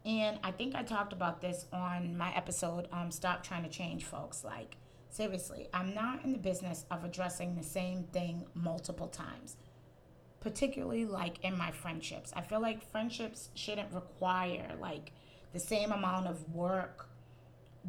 And 0.07 0.39
I 0.43 0.51
think 0.51 0.75
I 0.75 0.83
talked 0.83 1.13
about 1.13 1.41
this 1.41 1.67
on 1.73 2.17
my 2.17 2.33
episode, 2.35 2.87
um, 2.93 3.11
Stop 3.11 3.43
Trying 3.43 3.63
to 3.63 3.69
Change 3.69 4.05
Folks. 4.05 4.43
Like, 4.43 4.77
seriously, 5.09 5.67
I'm 5.73 5.93
not 5.93 6.23
in 6.25 6.31
the 6.33 6.39
business 6.39 6.85
of 6.91 7.03
addressing 7.05 7.55
the 7.55 7.63
same 7.63 8.05
thing 8.05 8.47
multiple 8.55 9.09
times. 9.09 9.57
particularly 10.39 11.05
like 11.05 11.39
in 11.43 11.57
my 11.57 11.71
friendships. 11.71 12.31
I 12.35 12.41
feel 12.41 12.61
like 12.61 12.89
friendships 12.91 13.49
shouldn't 13.55 13.91
require 13.93 14.75
like 14.79 15.11
the 15.53 15.59
same 15.59 15.91
amount 15.91 16.27
of 16.27 16.53
work 16.53 17.09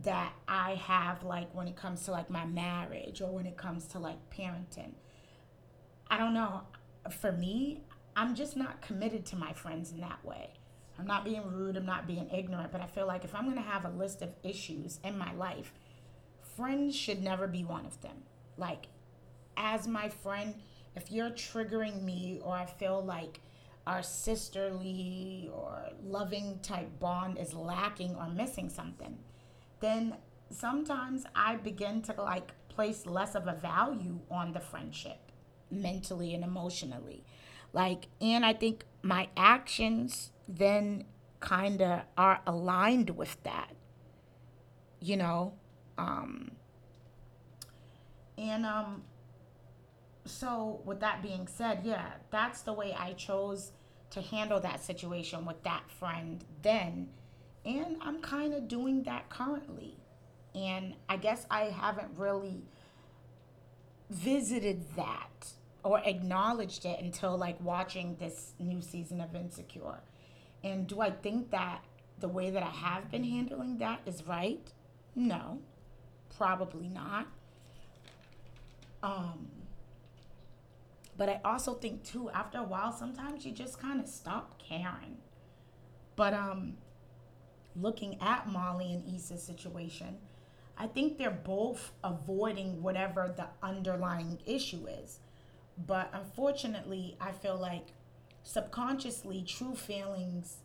that 0.02 0.32
I 0.48 0.74
have 0.76 1.24
like 1.24 1.54
when 1.54 1.68
it 1.68 1.76
comes 1.76 2.04
to 2.04 2.12
like 2.12 2.30
my 2.30 2.46
marriage 2.46 3.20
or 3.20 3.32
when 3.32 3.46
it 3.46 3.56
comes 3.56 3.86
to 3.88 3.98
like 3.98 4.18
parenting. 4.30 4.94
I 6.10 6.18
don't 6.18 6.34
know. 6.34 6.62
For 7.10 7.32
me, 7.32 7.82
I'm 8.16 8.34
just 8.34 8.56
not 8.56 8.80
committed 8.82 9.26
to 9.26 9.36
my 9.36 9.52
friends 9.52 9.92
in 9.92 10.00
that 10.00 10.24
way. 10.24 10.57
I'm 10.98 11.06
not 11.06 11.24
being 11.24 11.46
rude, 11.46 11.76
I'm 11.76 11.86
not 11.86 12.06
being 12.06 12.28
ignorant, 12.30 12.72
but 12.72 12.80
I 12.80 12.86
feel 12.86 13.06
like 13.06 13.24
if 13.24 13.34
I'm 13.34 13.44
going 13.44 13.56
to 13.56 13.62
have 13.62 13.84
a 13.84 13.90
list 13.90 14.22
of 14.22 14.30
issues 14.42 14.98
in 15.04 15.16
my 15.16 15.32
life, 15.34 15.72
friends 16.56 16.96
should 16.96 17.22
never 17.22 17.46
be 17.46 17.64
one 17.64 17.86
of 17.86 18.00
them. 18.00 18.24
Like, 18.56 18.86
as 19.56 19.86
my 19.86 20.08
friend, 20.08 20.54
if 20.96 21.12
you're 21.12 21.30
triggering 21.30 22.02
me 22.02 22.40
or 22.42 22.54
I 22.54 22.66
feel 22.66 23.04
like 23.04 23.40
our 23.86 24.02
sisterly 24.02 25.50
or 25.52 25.88
loving 26.04 26.58
type 26.62 26.98
bond 26.98 27.38
is 27.38 27.54
lacking 27.54 28.16
or 28.16 28.28
missing 28.28 28.68
something, 28.68 29.16
then 29.80 30.16
sometimes 30.50 31.24
I 31.34 31.56
begin 31.56 32.02
to 32.02 32.14
like 32.20 32.52
place 32.68 33.06
less 33.06 33.34
of 33.34 33.46
a 33.46 33.54
value 33.54 34.18
on 34.30 34.52
the 34.52 34.60
friendship 34.60 35.18
mentally 35.70 36.34
and 36.34 36.44
emotionally. 36.44 37.24
Like, 37.72 38.06
and 38.20 38.44
I 38.44 38.52
think 38.52 38.84
my 39.02 39.28
actions 39.36 40.32
then 40.48 41.04
kind 41.40 41.80
of 41.82 42.02
are 42.16 42.40
aligned 42.46 43.10
with 43.10 43.42
that, 43.44 43.74
you 45.00 45.16
know? 45.16 45.54
Um, 45.96 46.52
and 48.36 48.64
um, 48.64 49.02
so, 50.24 50.80
with 50.84 51.00
that 51.00 51.22
being 51.22 51.46
said, 51.46 51.80
yeah, 51.84 52.12
that's 52.30 52.62
the 52.62 52.72
way 52.72 52.94
I 52.98 53.14
chose 53.14 53.72
to 54.10 54.20
handle 54.20 54.60
that 54.60 54.82
situation 54.82 55.44
with 55.44 55.62
that 55.64 55.90
friend 55.90 56.44
then. 56.62 57.08
And 57.64 57.96
I'm 58.00 58.20
kind 58.22 58.54
of 58.54 58.68
doing 58.68 59.02
that 59.04 59.28
currently. 59.28 59.96
And 60.54 60.94
I 61.08 61.16
guess 61.16 61.46
I 61.50 61.64
haven't 61.64 62.16
really 62.16 62.62
visited 64.10 64.84
that 64.96 65.52
or 65.88 66.02
acknowledged 66.04 66.84
it 66.84 67.00
until 67.00 67.38
like 67.38 67.58
watching 67.62 68.14
this 68.16 68.52
new 68.58 68.82
season 68.82 69.22
of 69.22 69.34
Insecure. 69.34 70.00
And 70.62 70.86
do 70.86 71.00
I 71.00 71.10
think 71.10 71.50
that 71.50 71.82
the 72.20 72.28
way 72.28 72.50
that 72.50 72.62
I 72.62 72.68
have 72.68 73.10
been 73.10 73.24
handling 73.24 73.78
that 73.78 74.00
is 74.04 74.26
right? 74.26 74.70
No, 75.14 75.60
probably 76.36 76.88
not. 76.88 77.26
Um, 79.02 79.48
but 81.16 81.30
I 81.30 81.40
also 81.42 81.72
think 81.72 82.04
too, 82.04 82.28
after 82.34 82.58
a 82.58 82.64
while, 82.64 82.92
sometimes 82.92 83.46
you 83.46 83.52
just 83.52 83.80
kind 83.80 83.98
of 83.98 84.08
stop 84.08 84.60
caring. 84.60 85.16
But 86.16 86.34
um, 86.34 86.76
looking 87.74 88.18
at 88.20 88.46
Molly 88.46 88.92
and 88.92 89.14
Issa's 89.14 89.42
situation, 89.42 90.18
I 90.76 90.86
think 90.86 91.16
they're 91.16 91.30
both 91.30 91.92
avoiding 92.04 92.82
whatever 92.82 93.32
the 93.34 93.46
underlying 93.66 94.38
issue 94.44 94.86
is. 94.86 95.20
But 95.86 96.10
unfortunately, 96.12 97.16
I 97.20 97.32
feel 97.32 97.56
like 97.56 97.92
subconsciously 98.42 99.42
true 99.46 99.74
feelings 99.74 100.58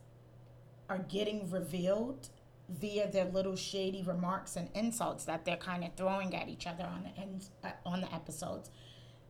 are 0.89 0.99
getting 0.99 1.49
revealed 1.51 2.29
via 2.69 3.11
their 3.11 3.25
little 3.25 3.55
shady 3.55 4.01
remarks 4.03 4.55
and 4.55 4.69
insults 4.73 5.25
that 5.25 5.45
they're 5.45 5.57
kind 5.57 5.83
of 5.83 5.93
throwing 5.95 6.33
at 6.35 6.47
each 6.49 6.65
other 6.65 6.83
on 6.83 7.03
the 7.03 7.21
ends, 7.21 7.51
uh, 7.63 7.71
on 7.85 8.01
the 8.01 8.13
episodes. 8.13 8.71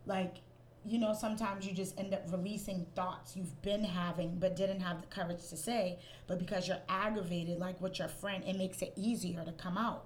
Like, 0.06 0.38
you 0.86 1.00
know, 1.00 1.14
sometimes 1.14 1.66
you 1.66 1.74
just 1.74 1.98
end 2.00 2.14
up 2.14 2.24
releasing 2.32 2.86
thoughts 2.96 3.36
you've 3.36 3.62
been 3.62 3.84
having 3.84 4.38
but 4.38 4.56
didn't 4.56 4.82
have 4.82 5.02
the 5.02 5.08
courage 5.08 5.48
to 5.50 5.58
say, 5.58 6.00
but 6.28 6.40
because 6.40 6.68
you're 6.68 6.82
aggravated, 6.90 7.58
like 7.60 7.80
with 7.82 8.00
your 8.00 8.08
friend, 8.08 8.44
it 8.46 8.58
makes 8.58 8.82
it 8.82 8.94
easier 8.96 9.44
to 9.44 9.52
come 9.54 9.78
out. 9.78 10.06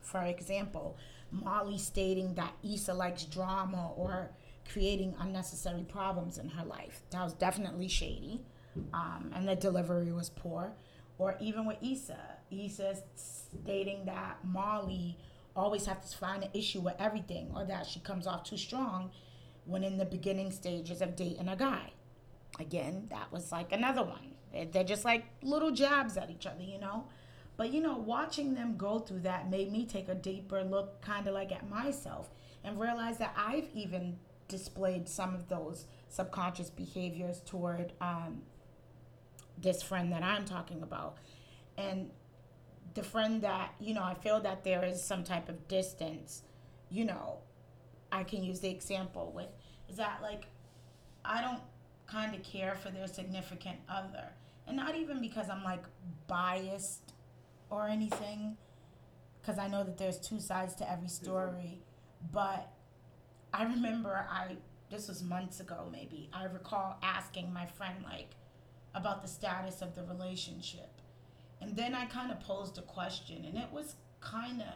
For 0.00 0.22
example, 0.22 0.96
Molly 1.30 1.78
stating 1.78 2.34
that 2.34 2.54
Issa 2.62 2.94
likes 2.94 3.24
drama 3.24 3.92
or 3.96 4.30
creating 4.70 5.14
unnecessary 5.18 5.84
problems 5.84 6.38
in 6.38 6.48
her 6.50 6.64
life. 6.64 7.02
That 7.10 7.22
was 7.24 7.34
definitely 7.34 7.88
shady, 7.88 8.40
um, 8.92 9.30
and 9.34 9.48
the 9.48 9.56
delivery 9.56 10.12
was 10.12 10.30
poor. 10.30 10.72
Or 11.18 11.36
even 11.40 11.66
with 11.66 11.78
Issa, 11.82 12.18
Issa 12.50 12.96
stating 13.14 14.06
that 14.06 14.38
Molly 14.44 15.18
always 15.54 15.86
has 15.86 16.10
to 16.10 16.16
find 16.16 16.42
an 16.42 16.50
issue 16.54 16.80
with 16.80 16.94
everything, 16.98 17.50
or 17.54 17.64
that 17.64 17.86
she 17.86 18.00
comes 18.00 18.26
off 18.26 18.44
too 18.44 18.56
strong 18.56 19.10
when 19.64 19.84
in 19.84 19.98
the 19.98 20.04
beginning 20.04 20.50
stages 20.50 21.00
of 21.00 21.14
dating 21.14 21.48
a 21.48 21.56
guy. 21.56 21.92
Again, 22.58 23.06
that 23.10 23.30
was 23.32 23.52
like 23.52 23.72
another 23.72 24.02
one. 24.02 24.34
They're 24.72 24.84
just 24.84 25.04
like 25.04 25.24
little 25.42 25.70
jabs 25.70 26.16
at 26.16 26.30
each 26.30 26.46
other, 26.46 26.62
you 26.62 26.78
know. 26.78 27.06
But 27.56 27.72
you 27.72 27.80
know, 27.80 27.96
watching 27.96 28.54
them 28.54 28.76
go 28.76 28.98
through 28.98 29.20
that 29.20 29.50
made 29.50 29.70
me 29.70 29.86
take 29.86 30.08
a 30.08 30.14
deeper 30.14 30.62
look, 30.62 31.00
kind 31.02 31.26
of 31.26 31.34
like 31.34 31.52
at 31.52 31.68
myself, 31.68 32.30
and 32.64 32.80
realize 32.80 33.18
that 33.18 33.34
I've 33.36 33.68
even 33.74 34.18
displayed 34.52 35.08
some 35.08 35.34
of 35.34 35.48
those 35.48 35.86
subconscious 36.10 36.68
behaviors 36.70 37.40
toward 37.40 37.94
um, 38.00 38.42
this 39.56 39.82
friend 39.82 40.12
that 40.12 40.22
I'm 40.22 40.44
talking 40.44 40.82
about. 40.82 41.16
And 41.78 42.10
the 42.94 43.02
friend 43.02 43.40
that, 43.42 43.74
you 43.80 43.94
know, 43.94 44.04
I 44.04 44.14
feel 44.14 44.40
that 44.40 44.62
there 44.62 44.84
is 44.84 45.02
some 45.02 45.24
type 45.24 45.48
of 45.48 45.66
distance, 45.68 46.42
you 46.90 47.06
know, 47.06 47.38
I 48.12 48.24
can 48.24 48.44
use 48.44 48.60
the 48.60 48.68
example 48.68 49.32
with 49.34 49.48
is 49.88 49.96
that 49.96 50.20
like 50.20 50.44
I 51.24 51.40
don't 51.40 51.62
kind 52.06 52.34
of 52.34 52.42
care 52.42 52.74
for 52.74 52.90
their 52.90 53.06
significant 53.06 53.78
other. 53.88 54.28
And 54.66 54.76
not 54.76 54.94
even 54.94 55.18
because 55.20 55.48
I'm 55.48 55.64
like 55.64 55.84
biased 56.28 57.14
or 57.70 57.88
anything, 57.88 58.58
because 59.40 59.58
I 59.58 59.66
know 59.66 59.82
that 59.82 59.96
there's 59.96 60.18
two 60.18 60.40
sides 60.40 60.74
to 60.76 60.90
every 60.90 61.08
story. 61.08 61.80
But 62.30 62.70
I 63.52 63.64
remember 63.64 64.26
I 64.30 64.56
this 64.90 65.08
was 65.08 65.22
months 65.22 65.60
ago 65.60 65.88
maybe. 65.90 66.28
I 66.32 66.44
recall 66.44 66.98
asking 67.02 67.52
my 67.52 67.66
friend 67.66 68.04
like 68.04 68.30
about 68.94 69.22
the 69.22 69.28
status 69.28 69.82
of 69.82 69.94
the 69.94 70.04
relationship. 70.04 71.00
And 71.60 71.76
then 71.76 71.94
I 71.94 72.06
kind 72.06 72.30
of 72.30 72.40
posed 72.40 72.78
a 72.78 72.82
question 72.82 73.44
and 73.44 73.56
it 73.56 73.72
was 73.72 73.96
kind 74.20 74.60
of 74.60 74.74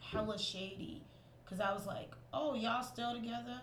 hella 0.00 0.38
shady 0.38 1.04
cuz 1.46 1.60
I 1.60 1.72
was 1.72 1.86
like, 1.86 2.14
"Oh, 2.32 2.54
y'all 2.54 2.82
still 2.82 3.12
together?" 3.14 3.60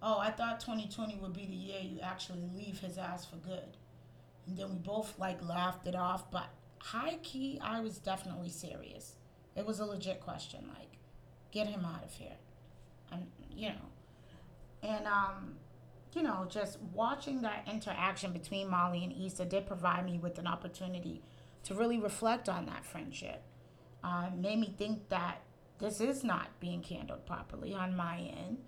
Oh, 0.00 0.18
I 0.18 0.30
thought 0.30 0.60
2020 0.60 1.16
would 1.16 1.32
be 1.32 1.46
the 1.46 1.54
year 1.54 1.80
you 1.80 2.00
actually 2.00 2.42
leave 2.54 2.78
his 2.78 2.98
ass 2.98 3.24
for 3.24 3.36
good. 3.36 3.76
And 4.46 4.56
then 4.56 4.70
we 4.70 4.78
both 4.78 5.18
like 5.18 5.42
laughed 5.42 5.86
it 5.86 5.96
off, 5.96 6.30
but 6.30 6.48
high 6.78 7.18
key 7.22 7.60
I 7.62 7.80
was 7.80 7.98
definitely 7.98 8.50
serious. 8.50 9.16
It 9.56 9.66
was 9.66 9.80
a 9.80 9.84
legit 9.84 10.20
question 10.20 10.68
like, 10.68 10.98
"Get 11.50 11.66
him 11.66 11.84
out 11.84 12.04
of 12.04 12.14
here." 12.14 12.38
And 13.10 13.30
you 13.58 13.70
know. 13.70 14.88
And 14.88 15.06
um, 15.06 15.56
you 16.14 16.22
know, 16.22 16.46
just 16.48 16.78
watching 16.94 17.42
that 17.42 17.66
interaction 17.70 18.32
between 18.32 18.70
Molly 18.70 19.04
and 19.04 19.12
Issa 19.12 19.44
did 19.44 19.66
provide 19.66 20.06
me 20.06 20.18
with 20.18 20.38
an 20.38 20.46
opportunity 20.46 21.22
to 21.64 21.74
really 21.74 21.98
reflect 21.98 22.48
on 22.48 22.66
that 22.66 22.84
friendship. 22.84 23.42
Uh, 24.02 24.30
made 24.36 24.58
me 24.60 24.72
think 24.78 25.08
that 25.08 25.42
this 25.80 26.00
is 26.00 26.22
not 26.24 26.48
being 26.60 26.82
handled 26.82 27.26
properly 27.26 27.74
on 27.74 27.96
my 27.96 28.18
end, 28.18 28.58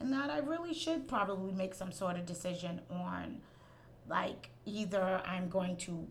and 0.00 0.12
that 0.12 0.30
I 0.30 0.38
really 0.38 0.74
should 0.74 1.08
probably 1.08 1.52
make 1.52 1.74
some 1.74 1.92
sort 1.92 2.16
of 2.16 2.26
decision 2.26 2.80
on, 2.90 3.40
like, 4.08 4.50
either 4.64 5.22
I'm 5.24 5.48
going 5.48 5.76
to 5.78 6.06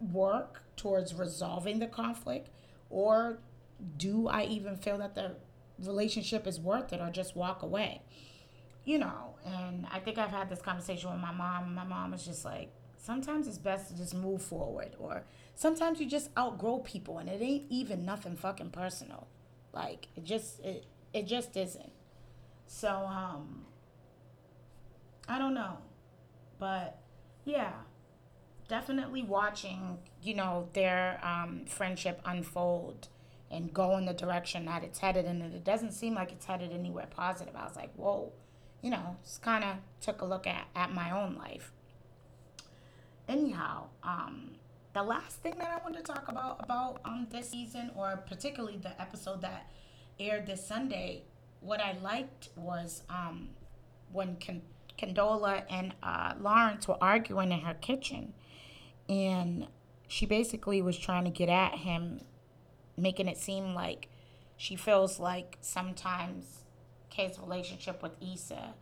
work 0.00 0.62
towards 0.76 1.14
resolving 1.14 1.78
the 1.78 1.86
conflict, 1.86 2.48
or 2.90 3.38
do 3.96 4.28
I 4.28 4.44
even 4.44 4.76
feel 4.76 4.98
that 4.98 5.14
the 5.14 5.36
relationship 5.78 6.46
is 6.46 6.60
worth 6.60 6.92
it 6.92 7.00
or 7.00 7.10
just 7.10 7.36
walk 7.36 7.62
away. 7.62 8.02
You 8.84 8.98
know, 8.98 9.36
and 9.46 9.86
I 9.90 9.98
think 9.98 10.18
I've 10.18 10.30
had 10.30 10.50
this 10.50 10.60
conversation 10.60 11.10
with 11.10 11.20
my 11.20 11.32
mom. 11.32 11.74
My 11.74 11.84
mom 11.84 12.12
is 12.12 12.24
just 12.24 12.44
like, 12.44 12.70
sometimes 12.98 13.46
it's 13.48 13.56
best 13.56 13.88
to 13.88 13.96
just 13.96 14.14
move 14.14 14.42
forward, 14.42 14.94
or 14.98 15.24
sometimes 15.54 16.00
you 16.00 16.06
just 16.06 16.28
outgrow 16.38 16.80
people, 16.80 17.16
and 17.18 17.28
it 17.30 17.40
ain't 17.40 17.64
even 17.70 18.04
nothing 18.04 18.36
fucking 18.36 18.70
personal. 18.70 19.26
Like 19.72 20.08
it 20.16 20.24
just 20.24 20.60
it 20.60 20.84
it 21.14 21.26
just 21.26 21.56
isn't. 21.56 21.92
So 22.66 22.88
um, 22.90 23.64
I 25.28 25.38
don't 25.38 25.54
know, 25.54 25.78
but 26.58 26.98
yeah, 27.44 27.72
definitely 28.68 29.22
watching 29.22 29.98
you 30.22 30.34
know 30.34 30.68
their 30.74 31.20
um, 31.24 31.64
friendship 31.66 32.20
unfold 32.24 33.08
and 33.54 33.72
go 33.72 33.96
in 33.96 34.04
the 34.04 34.12
direction 34.12 34.66
that 34.66 34.82
it's 34.82 34.98
headed 34.98 35.24
and 35.24 35.42
it 35.42 35.64
doesn't 35.64 35.92
seem 35.92 36.14
like 36.14 36.32
it's 36.32 36.46
headed 36.46 36.72
anywhere 36.72 37.06
positive. 37.08 37.54
I 37.56 37.64
was 37.64 37.76
like 37.76 37.94
whoa 37.94 38.32
you 38.82 38.90
know 38.90 39.16
just 39.22 39.42
kind 39.42 39.64
of 39.64 39.76
took 40.00 40.20
a 40.20 40.24
look 40.24 40.46
at, 40.46 40.66
at 40.74 40.92
my 40.92 41.10
own 41.10 41.36
life. 41.36 41.72
Anyhow 43.28 43.86
um, 44.02 44.56
the 44.92 45.02
last 45.02 45.42
thing 45.42 45.54
that 45.58 45.68
i 45.68 45.82
want 45.82 45.96
to 45.96 46.02
talk 46.02 46.28
about 46.28 46.62
about 46.62 47.00
um, 47.04 47.26
this 47.30 47.50
season 47.50 47.90
or 47.96 48.22
particularly 48.28 48.76
the 48.76 49.00
episode 49.00 49.40
that 49.40 49.68
aired 50.20 50.46
this 50.46 50.64
sunday 50.64 51.24
what 51.58 51.80
i 51.80 51.96
liked 52.00 52.50
was 52.54 53.02
um, 53.10 53.48
when 54.12 54.36
Con- 54.36 54.62
Condola 54.96 55.64
and 55.68 55.94
uh, 56.02 56.34
Lawrence 56.40 56.86
were 56.86 56.96
arguing 57.00 57.52
in 57.52 57.60
her 57.60 57.74
kitchen, 57.74 58.32
and 59.08 59.66
she 60.06 60.24
basically 60.24 60.80
was 60.80 60.96
trying 60.96 61.24
to 61.24 61.30
get 61.30 61.48
at 61.48 61.78
him, 61.78 62.20
making 62.96 63.28
it 63.28 63.38
seem 63.38 63.74
like 63.74 64.08
she 64.56 64.76
feels 64.76 65.18
like 65.18 65.58
sometimes 65.60 66.64
Kay's 67.10 67.38
relationship 67.38 68.02
with 68.02 68.12
Issa 68.20 68.74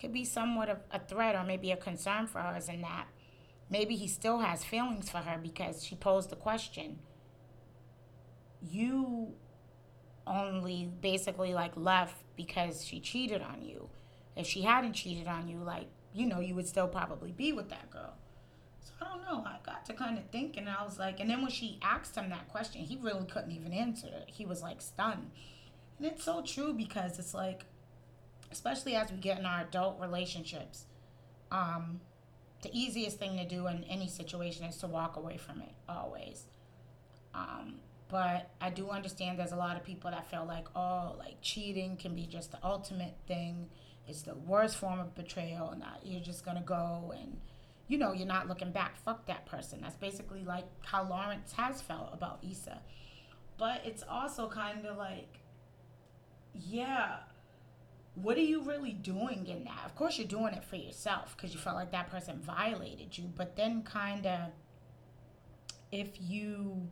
could 0.00 0.12
be 0.12 0.24
somewhat 0.24 0.68
of 0.68 0.78
a 0.90 0.98
threat 0.98 1.34
or 1.34 1.44
maybe 1.44 1.70
a 1.72 1.76
concern 1.76 2.26
for 2.26 2.40
hers, 2.40 2.68
and 2.68 2.82
that 2.84 3.06
maybe 3.70 3.96
he 3.96 4.06
still 4.06 4.38
has 4.38 4.64
feelings 4.64 5.10
for 5.10 5.18
her 5.18 5.38
because 5.40 5.84
she 5.84 5.94
posed 5.94 6.30
the 6.30 6.36
question. 6.36 6.98
You 8.60 9.34
only 10.26 10.90
basically 11.00 11.54
like 11.54 11.76
left 11.76 12.16
because 12.36 12.84
she 12.84 13.00
cheated 13.00 13.42
on 13.42 13.62
you. 13.62 13.88
If 14.36 14.46
she 14.46 14.62
hadn't 14.62 14.92
cheated 14.92 15.28
on 15.28 15.48
you, 15.48 15.58
like, 15.58 15.86
you 16.12 16.26
know, 16.26 16.40
you 16.40 16.54
would 16.54 16.66
still 16.66 16.88
probably 16.88 17.32
be 17.32 17.52
with 17.52 17.70
that 17.70 17.90
girl. 17.90 18.14
So 18.86 18.92
I 19.02 19.08
don't 19.08 19.22
know. 19.22 19.44
I 19.44 19.56
got 19.64 19.84
to 19.86 19.94
kind 19.94 20.16
of 20.16 20.24
thinking, 20.30 20.68
and 20.68 20.76
I 20.76 20.84
was 20.84 20.98
like, 20.98 21.18
and 21.18 21.28
then 21.28 21.42
when 21.42 21.50
she 21.50 21.78
asked 21.82 22.14
him 22.14 22.30
that 22.30 22.48
question, 22.48 22.82
he 22.82 22.96
really 23.02 23.26
couldn't 23.26 23.50
even 23.50 23.72
answer 23.72 24.06
it. 24.06 24.30
He 24.32 24.46
was 24.46 24.62
like 24.62 24.80
stunned. 24.80 25.30
And 25.98 26.06
it's 26.06 26.22
so 26.22 26.42
true 26.42 26.72
because 26.72 27.18
it's 27.18 27.34
like, 27.34 27.64
especially 28.52 28.94
as 28.94 29.10
we 29.10 29.16
get 29.16 29.38
in 29.38 29.46
our 29.46 29.62
adult 29.62 29.98
relationships, 30.00 30.84
um, 31.50 32.00
the 32.62 32.70
easiest 32.72 33.18
thing 33.18 33.36
to 33.38 33.44
do 33.44 33.66
in 33.66 33.84
any 33.84 34.08
situation 34.08 34.64
is 34.64 34.76
to 34.78 34.86
walk 34.86 35.16
away 35.16 35.36
from 35.36 35.60
it 35.60 35.72
always. 35.88 36.44
Um, 37.34 37.80
but 38.08 38.50
I 38.60 38.70
do 38.70 38.90
understand 38.90 39.38
there's 39.38 39.52
a 39.52 39.56
lot 39.56 39.76
of 39.76 39.82
people 39.82 40.10
that 40.10 40.30
feel 40.30 40.44
like, 40.44 40.68
oh, 40.76 41.16
like 41.18 41.38
cheating 41.42 41.96
can 41.96 42.14
be 42.14 42.26
just 42.26 42.52
the 42.52 42.58
ultimate 42.62 43.14
thing. 43.26 43.68
It's 44.06 44.22
the 44.22 44.36
worst 44.36 44.76
form 44.76 45.00
of 45.00 45.14
betrayal, 45.16 45.70
and 45.70 45.82
that 45.82 46.00
you're 46.04 46.20
just 46.20 46.44
gonna 46.44 46.62
go 46.64 47.12
and, 47.18 47.38
you 47.88 47.98
know, 47.98 48.12
you're 48.12 48.26
not 48.26 48.48
looking 48.48 48.72
back. 48.72 48.96
Fuck 48.96 49.26
that 49.26 49.46
person. 49.46 49.80
That's 49.82 49.96
basically 49.96 50.44
like 50.44 50.64
how 50.84 51.08
Lawrence 51.08 51.52
has 51.52 51.80
felt 51.80 52.10
about 52.12 52.40
Issa. 52.48 52.80
But 53.58 53.82
it's 53.84 54.02
also 54.08 54.48
kind 54.48 54.84
of 54.86 54.96
like, 54.96 55.40
yeah, 56.52 57.18
what 58.14 58.36
are 58.36 58.42
you 58.42 58.62
really 58.62 58.92
doing 58.92 59.46
in 59.46 59.64
that? 59.64 59.82
Of 59.84 59.94
course, 59.94 60.18
you're 60.18 60.26
doing 60.26 60.54
it 60.54 60.64
for 60.64 60.76
yourself 60.76 61.36
because 61.36 61.54
you 61.54 61.60
felt 61.60 61.76
like 61.76 61.92
that 61.92 62.10
person 62.10 62.40
violated 62.40 63.16
you. 63.16 63.30
But 63.34 63.56
then, 63.56 63.82
kind 63.82 64.26
of, 64.26 64.50
if 65.92 66.08
you 66.20 66.88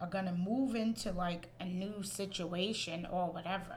are 0.00 0.08
going 0.08 0.26
to 0.26 0.32
move 0.32 0.74
into 0.74 1.12
like 1.12 1.48
a 1.60 1.64
new 1.64 2.02
situation 2.02 3.06
or 3.10 3.32
whatever 3.32 3.76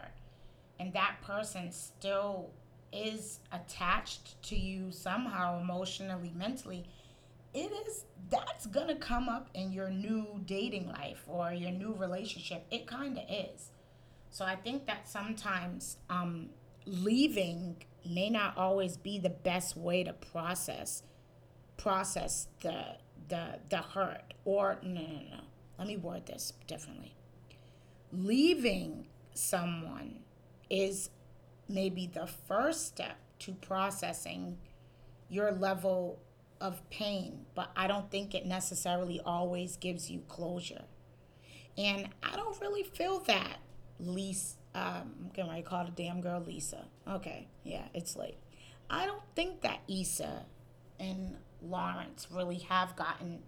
and 0.79 0.93
that 0.93 1.17
person 1.21 1.71
still 1.71 2.51
is 2.93 3.39
attached 3.52 4.41
to 4.43 4.56
you 4.56 4.91
somehow 4.91 5.60
emotionally 5.60 6.32
mentally 6.36 6.86
it 7.54 7.71
is 7.88 8.06
that's 8.30 8.67
to 8.67 8.95
come 8.95 9.30
up 9.30 9.50
in 9.54 9.71
your 9.71 9.89
new 9.89 10.41
dating 10.45 10.89
life 10.89 11.23
or 11.28 11.54
your 11.54 11.71
new 11.71 11.93
relationship. 11.93 12.65
It 12.69 12.86
kind 12.88 13.17
of 13.17 13.23
is. 13.30 13.71
So 14.30 14.45
i 14.45 14.56
think 14.56 14.86
that 14.86 15.08
sometimes 15.08 15.97
um, 16.10 16.50
leaving 16.86 17.78
may 18.06 18.30
not 18.30 18.56
always 18.58 18.97
be 18.97 19.17
the 19.17 19.30
best 19.30 19.76
way 19.76 20.04
to 20.04 20.13
process 20.13 21.04
process 21.78 22.47
the 22.62 22.97
the 23.30 23.60
the 23.69 23.78
hurt 23.78 24.34
or 24.45 24.78
no 24.84 25.02
no 25.02 25.21
no. 25.32 25.43
Let 25.80 25.88
me 25.88 25.97
word 25.97 26.26
this 26.26 26.54
differently. 26.65 27.15
Leaving 28.12 29.08
someone 29.34 30.19
is 30.69 31.10
maybe 31.69 32.08
the 32.08 32.27
first 32.27 32.88
step 32.88 33.17
to 33.39 33.53
processing 33.53 34.58
your 35.30 35.51
level 35.51 36.19
of 36.60 36.88
pain, 36.89 37.45
but 37.56 37.69
I 37.75 37.88
don't 37.88 38.10
think 38.10 38.34
it 38.34 38.45
necessarily 38.45 39.21
always 39.25 39.75
gives 39.77 40.10
you 40.10 40.21
closure. 40.27 40.84
And 41.77 42.10
I 42.23 42.36
don't 42.36 42.60
really 42.60 42.84
feel 42.84 43.19
that, 43.21 43.58
Lisa. 43.99 44.56
Um, 44.73 45.13
I'm 45.19 45.32
going 45.36 45.63
to 45.63 45.67
call 45.67 45.86
the 45.86 45.91
damn 45.91 46.21
girl 46.21 46.43
Lisa. 46.45 46.86
Okay, 47.08 47.47
yeah, 47.63 47.88
it's 47.93 48.15
late. 48.15 48.38
I 48.89 49.06
don't 49.06 49.23
think 49.36 49.62
that 49.62 49.80
Issa 49.88 50.45
and 50.99 51.36
Lawrence 51.62 52.27
really 52.32 52.60
have 52.69 52.95
gotten 52.95 53.39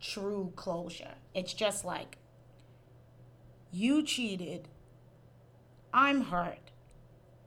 true 0.00 0.52
closure. 0.56 1.14
It's 1.34 1.54
just 1.54 1.84
like, 1.84 2.18
you 3.70 4.02
cheated. 4.02 4.68
I'm 5.94 6.22
hurt. 6.22 6.71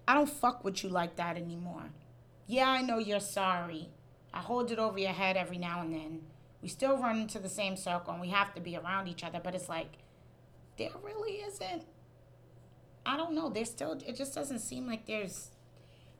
I 0.07 0.13
don't 0.13 0.29
fuck 0.29 0.63
with 0.63 0.83
you 0.83 0.89
like 0.89 1.15
that 1.15 1.37
anymore. 1.37 1.91
Yeah, 2.47 2.69
I 2.69 2.81
know 2.81 2.99
you're 2.99 3.19
sorry. 3.19 3.89
I 4.33 4.39
hold 4.39 4.71
it 4.71 4.79
over 4.79 4.99
your 4.99 5.11
head 5.11 5.37
every 5.37 5.57
now 5.57 5.81
and 5.81 5.93
then. 5.93 6.21
We 6.61 6.69
still 6.69 6.97
run 6.97 7.21
into 7.21 7.39
the 7.39 7.49
same 7.49 7.75
circle 7.77 8.13
and 8.13 8.21
we 8.21 8.29
have 8.29 8.53
to 8.55 8.61
be 8.61 8.75
around 8.75 9.07
each 9.07 9.23
other, 9.23 9.39
but 9.43 9.55
it's 9.55 9.69
like, 9.69 9.97
there 10.77 10.89
really 11.03 11.37
isn't. 11.37 11.83
I 13.05 13.17
don't 13.17 13.33
know. 13.33 13.49
There's 13.49 13.69
still, 13.69 13.93
it 14.05 14.15
just 14.15 14.35
doesn't 14.35 14.59
seem 14.59 14.87
like 14.87 15.05
there's, 15.05 15.51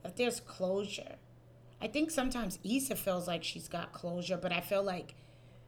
that 0.04 0.16
there's 0.16 0.40
closure. 0.40 1.16
I 1.82 1.88
think 1.88 2.10
sometimes 2.10 2.60
Issa 2.64 2.96
feels 2.96 3.28
like 3.28 3.44
she's 3.44 3.68
got 3.68 3.92
closure, 3.92 4.38
but 4.38 4.52
I 4.52 4.62
feel 4.62 4.84
like 4.84 5.16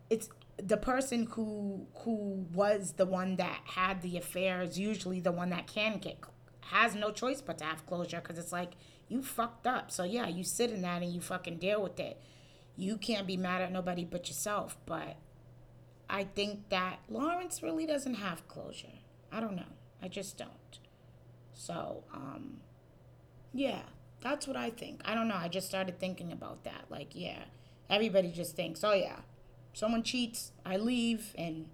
it's 0.10 0.30
the 0.58 0.78
person 0.78 1.28
who 1.32 1.86
who 2.04 2.48
was 2.54 2.94
the 2.94 3.06
one 3.06 3.36
that 3.36 3.60
had 3.66 4.02
the 4.02 4.18
affair 4.18 4.62
is 4.62 4.80
usually 4.80 5.20
the 5.20 5.32
one 5.32 5.50
that 5.50 5.68
can 5.68 6.00
get 6.00 6.22
has 6.72 6.96
no 6.96 7.12
choice 7.12 7.42
but 7.42 7.58
to 7.60 7.66
have 7.66 7.86
closure 7.86 8.22
because 8.22 8.38
it's 8.38 8.52
like 8.52 8.74
you 9.08 9.22
fucked 9.22 9.68
up. 9.68 9.92
So 9.92 10.04
yeah, 10.04 10.28
you 10.28 10.44
sit 10.44 10.72
in 10.72 10.82
that 10.82 11.02
and 11.02 11.14
you 11.14 11.22
fucking 11.22 11.58
deal 11.58 11.82
with 11.82 12.00
it. 12.00 12.22
You 12.76 12.98
can't 12.98 13.28
be 13.28 13.38
mad 13.38 13.62
at 13.62 13.72
nobody 13.72 14.06
but 14.06 14.28
yourself. 14.28 14.78
But 14.86 15.18
I 16.10 16.24
think 16.24 16.70
that 16.70 17.00
Lawrence 17.10 17.64
really 17.64 17.86
doesn't 17.86 18.16
have 18.16 18.48
closure. 18.48 19.00
I 19.32 19.40
don't 19.40 19.56
know. 19.56 19.74
I 20.02 20.08
just 20.08 20.38
don't. 20.38 20.80
So 21.54 22.04
um, 22.14 22.62
yeah, 23.54 23.82
that's 24.22 24.48
what 24.48 24.58
I 24.58 24.70
think. 24.70 25.02
I 25.06 25.16
don't 25.16 25.28
know. 25.28 25.36
I 25.36 25.48
just 25.48 25.68
started 25.68 26.00
thinking 26.00 26.32
about 26.32 26.64
that. 26.64 26.86
Like 26.90 27.10
yeah, 27.14 27.44
everybody 27.90 28.32
just 28.32 28.56
thinks, 28.56 28.84
oh 28.84 28.94
yeah 28.94 29.22
someone 29.78 30.02
cheats, 30.02 30.52
I 30.66 30.78
leave, 30.78 31.36
and 31.38 31.68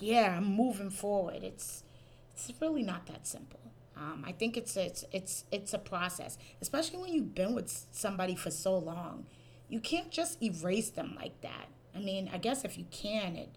yeah, 0.00 0.36
I'm 0.36 0.44
moving 0.44 0.90
forward. 0.90 1.44
It's 1.44 1.84
it's 2.32 2.52
really 2.60 2.82
not 2.82 3.06
that 3.06 3.26
simple. 3.26 3.60
Um, 3.98 4.24
I 4.26 4.32
think 4.32 4.56
it's 4.56 4.76
it's 4.76 5.04
it's 5.12 5.44
it's 5.50 5.74
a 5.74 5.78
process, 5.78 6.38
especially 6.60 6.98
when 6.98 7.12
you've 7.12 7.34
been 7.34 7.54
with 7.54 7.86
somebody 7.90 8.36
for 8.36 8.50
so 8.50 8.78
long. 8.78 9.26
You 9.68 9.80
can't 9.80 10.10
just 10.10 10.42
erase 10.42 10.90
them 10.90 11.14
like 11.16 11.40
that. 11.42 11.68
I 11.94 11.98
mean, 11.98 12.30
I 12.32 12.38
guess 12.38 12.64
if 12.64 12.78
you 12.78 12.86
can, 12.90 13.36
it 13.36 13.50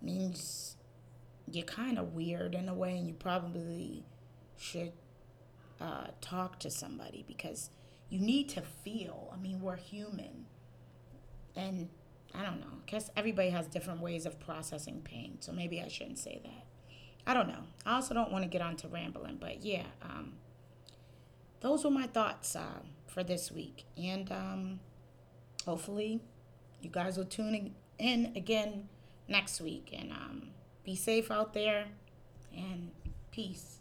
means 0.00 0.76
you're 1.50 1.66
kind 1.66 1.98
of 1.98 2.14
weird 2.14 2.54
in 2.54 2.68
a 2.68 2.74
way, 2.74 2.96
and 2.96 3.06
you 3.06 3.14
probably 3.14 4.04
should 4.56 4.92
uh, 5.80 6.06
talk 6.20 6.58
to 6.60 6.70
somebody 6.70 7.24
because 7.28 7.70
you 8.08 8.18
need 8.18 8.48
to 8.50 8.62
feel. 8.62 9.30
I 9.34 9.36
mean, 9.36 9.60
we're 9.60 9.76
human, 9.76 10.46
and 11.54 11.90
I 12.34 12.42
don't 12.42 12.60
know. 12.60 12.78
I 12.86 12.90
guess 12.90 13.10
everybody 13.16 13.50
has 13.50 13.66
different 13.66 14.00
ways 14.00 14.24
of 14.24 14.40
processing 14.40 15.02
pain, 15.04 15.36
so 15.40 15.52
maybe 15.52 15.82
I 15.82 15.88
shouldn't 15.88 16.18
say 16.18 16.40
that. 16.42 16.64
I 17.26 17.34
don't 17.34 17.48
know. 17.48 17.64
I 17.86 17.94
also 17.94 18.14
don't 18.14 18.30
want 18.30 18.44
to 18.44 18.48
get 18.48 18.60
on 18.60 18.76
to 18.76 18.88
rambling, 18.88 19.38
but 19.40 19.64
yeah, 19.64 19.84
um, 20.02 20.34
those 21.60 21.84
were 21.84 21.90
my 21.90 22.06
thoughts 22.06 22.54
uh, 22.54 22.80
for 23.06 23.22
this 23.24 23.50
week. 23.50 23.84
And 23.96 24.30
um, 24.30 24.80
hopefully, 25.64 26.20
you 26.82 26.90
guys 26.90 27.16
will 27.16 27.24
tune 27.24 27.74
in 27.98 28.32
again 28.36 28.88
next 29.28 29.60
week. 29.60 29.94
And 29.98 30.12
um, 30.12 30.48
be 30.84 30.94
safe 30.94 31.30
out 31.30 31.54
there, 31.54 31.86
and 32.54 32.90
peace. 33.30 33.78